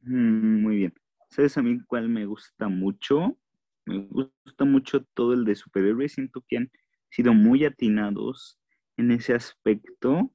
Mm, 0.03 0.63
muy 0.63 0.77
bien. 0.77 0.95
¿Sabes 1.29 1.57
a 1.57 1.63
mí 1.63 1.81
cuál 1.87 2.09
me 2.09 2.27
gusta 2.27 2.69
mucho? 2.69 3.39
Me 3.87 3.99
gusta 3.99 4.65
mucho 4.65 5.05
todo 5.15 5.33
el 5.33 5.45
de 5.45 5.55
superhéroes. 5.55 6.13
Siento 6.13 6.45
que 6.47 6.59
han 6.59 6.71
sido 7.11 7.35
muy 7.35 7.65
atinados 7.65 8.59
en 8.97 9.11
ese 9.11 9.35
aspecto, 9.35 10.33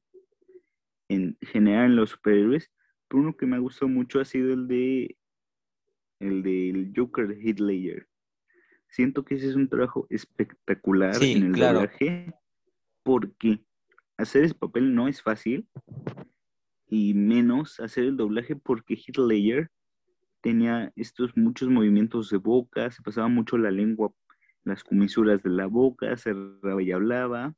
en 1.10 1.38
general 1.42 1.92
en 1.92 1.96
los 1.98 2.12
superhéroes. 2.12 2.72
Pero 3.08 3.22
uno 3.22 3.38
que 3.38 3.46
me 3.46 3.56
ha 3.56 3.60
gustado 3.60 3.90
mucho 3.90 4.20
ha 4.20 4.26
sido 4.26 4.54
el 4.54 4.68
de 4.68 5.18
el 6.20 6.44
del 6.44 6.94
Joker 6.96 7.38
Hitler. 7.40 8.08
Siento 8.90 9.26
que 9.26 9.36
ese 9.36 9.50
es 9.50 9.56
un 9.56 9.68
trabajo 9.68 10.08
espectacular 10.10 11.22
en 11.22 11.44
el 11.44 11.52
doblaje, 11.52 12.34
porque 13.06 13.64
hacer 14.18 14.44
ese 14.44 14.56
papel 14.56 14.96
no 14.96 15.08
es 15.08 15.22
fácil, 15.22 15.68
y 16.90 17.14
menos 17.14 17.80
hacer 17.80 18.06
el 18.06 18.18
doblaje 18.18 18.56
porque 18.56 18.96
Hitler 18.96 19.70
tenía 20.42 20.92
estos 20.96 21.38
muchos 21.38 21.70
movimientos 21.70 22.32
de 22.32 22.38
boca, 22.38 22.90
se 22.90 23.04
pasaba 23.04 23.28
mucho 23.28 23.58
la 23.58 23.70
lengua, 23.70 24.12
las 24.64 24.84
comisuras 24.84 25.44
de 25.44 25.52
la 25.52 25.68
boca, 25.68 26.18
cerraba 26.18 26.82
y 26.82 26.92
hablaba. 26.92 27.54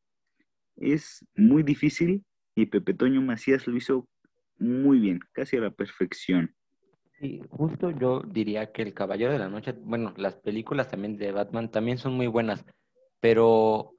Es 0.75 1.25
muy 1.35 1.63
difícil 1.63 2.23
y 2.53 2.65
Pepe 2.65 2.93
Toño 2.93 3.21
Macías 3.21 3.67
lo 3.67 3.77
hizo 3.77 4.07
muy 4.59 4.99
bien, 4.99 5.19
casi 5.31 5.55
a 5.55 5.61
la 5.61 5.71
perfección. 5.71 6.53
Sí, 7.19 7.41
justo 7.49 7.91
yo 7.91 8.21
diría 8.21 8.71
que 8.73 8.81
El 8.81 8.93
Caballero 8.93 9.31
de 9.31 9.39
la 9.39 9.49
Noche, 9.49 9.73
bueno, 9.79 10.13
las 10.17 10.35
películas 10.35 10.89
también 10.89 11.17
de 11.17 11.31
Batman 11.31 11.71
también 11.71 11.97
son 11.97 12.13
muy 12.15 12.27
buenas, 12.27 12.65
pero 13.19 13.96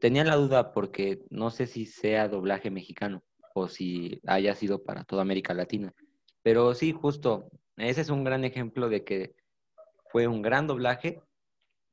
tenía 0.00 0.24
la 0.24 0.36
duda 0.36 0.72
porque 0.72 1.22
no 1.30 1.50
sé 1.50 1.66
si 1.66 1.86
sea 1.86 2.28
doblaje 2.28 2.70
mexicano 2.70 3.22
o 3.54 3.68
si 3.68 4.20
haya 4.26 4.54
sido 4.54 4.84
para 4.84 5.04
toda 5.04 5.22
América 5.22 5.54
Latina. 5.54 5.94
Pero 6.42 6.74
sí, 6.74 6.92
justo, 6.92 7.50
ese 7.76 8.00
es 8.00 8.10
un 8.10 8.24
gran 8.24 8.44
ejemplo 8.44 8.88
de 8.88 9.04
que 9.04 9.34
fue 10.10 10.26
un 10.26 10.42
gran 10.42 10.66
doblaje 10.66 11.20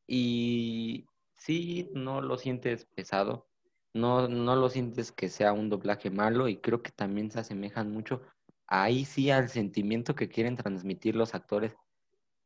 y 0.07 1.05
sí, 1.37 1.89
no 1.93 2.21
lo 2.21 2.37
sientes 2.37 2.85
pesado, 2.85 3.47
no, 3.93 4.27
no 4.27 4.55
lo 4.55 4.69
sientes 4.69 5.11
que 5.11 5.29
sea 5.29 5.53
un 5.53 5.69
doblaje 5.69 6.09
malo 6.09 6.47
y 6.47 6.57
creo 6.57 6.81
que 6.81 6.91
también 6.91 7.31
se 7.31 7.39
asemejan 7.39 7.91
mucho 7.91 8.21
ahí 8.67 9.05
sí 9.05 9.31
al 9.31 9.49
sentimiento 9.49 10.15
que 10.15 10.29
quieren 10.29 10.55
transmitir 10.55 11.15
los 11.15 11.35
actores 11.35 11.75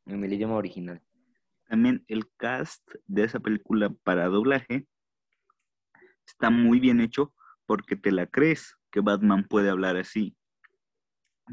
en 0.05 0.23
el 0.23 0.33
idioma 0.33 0.55
original. 0.55 1.01
También 1.67 2.03
el 2.07 2.29
cast 2.37 2.83
de 3.05 3.25
esa 3.25 3.39
película 3.39 3.89
para 4.03 4.27
doblaje 4.27 4.87
está 6.29 6.49
muy 6.49 6.79
bien 6.79 7.01
hecho 7.01 7.33
porque 7.65 7.95
te 7.95 8.11
la 8.11 8.25
crees 8.25 8.75
que 8.91 9.01
Batman 9.01 9.43
puede 9.43 9.69
hablar 9.69 9.97
así. 9.97 10.35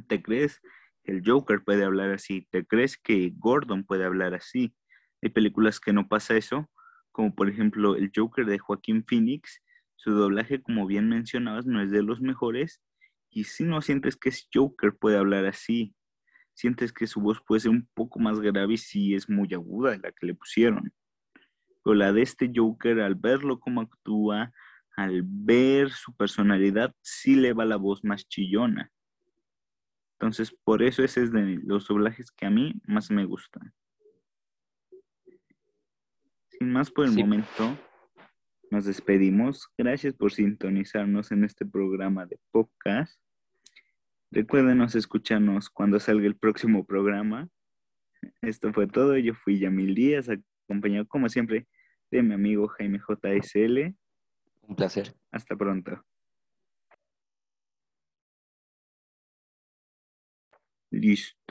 Te 0.09 0.23
crees 0.23 0.61
el 1.07 1.23
Joker 1.25 1.63
puede 1.63 1.85
hablar 1.85 2.11
así. 2.11 2.49
¿Te 2.51 2.67
crees 2.67 2.99
que 2.99 3.33
Gordon 3.37 3.85
puede 3.85 4.05
hablar 4.05 4.35
así? 4.35 4.75
Hay 5.23 5.31
películas 5.31 5.81
que 5.81 5.93
no 5.93 6.09
pasa 6.09 6.37
eso, 6.37 6.69
como 7.13 7.35
por 7.35 7.49
ejemplo 7.49 7.97
el 7.97 8.11
Joker 8.15 8.45
de 8.45 8.59
Joaquín 8.59 9.05
Phoenix. 9.07 9.63
Su 9.95 10.11
doblaje, 10.11 10.61
como 10.61 10.87
bien 10.87 11.09
mencionabas, 11.09 11.65
no 11.65 11.81
es 11.81 11.91
de 11.91 12.03
los 12.03 12.21
mejores. 12.21 12.83
Y 13.31 13.45
si 13.45 13.65
no 13.65 13.81
sientes 13.83 14.17
que 14.17 14.31
es 14.31 14.49
Joker 14.53 14.97
puede 14.97 15.17
hablar 15.17 15.47
así, 15.47 15.95
sientes 16.55 16.93
que 16.93 17.07
su 17.07 17.21
voz 17.21 17.41
puede 17.47 17.61
ser 17.61 17.71
un 17.71 17.89
poco 17.95 18.19
más 18.19 18.41
grave 18.41 18.77
si 18.77 19.15
es 19.15 19.31
muy 19.31 19.53
aguda 19.55 19.97
la 19.99 20.11
que 20.11 20.27
le 20.27 20.35
pusieron. 20.35 20.93
Pero 21.85 21.95
la 21.95 22.13
de 22.13 22.23
este 22.23 22.51
Joker, 22.53 23.01
al 23.01 23.15
verlo 23.15 23.61
cómo 23.61 23.81
actúa, 23.81 24.53
al 24.97 25.23
ver 25.25 25.91
su 25.91 26.15
personalidad, 26.17 26.95
sí 27.03 27.37
le 27.37 27.53
va 27.53 27.67
la 27.67 27.77
voz 27.77 28.03
más 28.03 28.27
chillona. 28.27 28.91
Entonces, 30.19 30.57
por 30.65 30.83
eso 30.83 31.05
ese 31.05 31.23
es 31.23 31.33
de 31.33 31.61
los 31.63 31.87
doblajes 31.87 32.31
que 32.31 32.47
a 32.47 32.51
mí 32.51 32.81
más 32.87 33.11
me 33.11 33.27
gustan. 33.27 33.75
Sin 36.49 36.73
más 36.73 36.91
por 36.91 37.05
el 37.05 37.13
momento, 37.13 37.79
nos 38.71 38.87
despedimos. 38.87 39.69
Gracias 39.77 40.15
por 40.15 40.33
sintonizarnos 40.33 41.31
en 41.31 41.45
este 41.45 41.67
programa 41.67 42.25
de 42.25 42.41
podcast. 42.51 43.21
Recuérdenos 44.31 44.95
escucharnos 44.95 45.69
cuando 45.69 46.01
salga 46.01 46.27
el 46.27 46.37
próximo 46.37 46.87
programa. 46.87 47.51
Esto 48.41 48.73
fue 48.73 48.87
todo. 48.87 49.19
Yo 49.19 49.35
fui 49.35 49.59
Yamil 49.59 49.95
Díaz, 49.95 50.31
acompañado 50.31 51.07
como 51.07 51.29
siempre 51.29 51.67
de 52.11 52.23
mi 52.23 52.33
amigo 52.33 52.69
Jaime 52.69 52.99
JSL. 52.99 53.95
Un 54.69 54.77
placer. 54.77 55.15
Hasta 55.33 55.57
pronto. 55.57 56.03
Listo. 60.93 61.37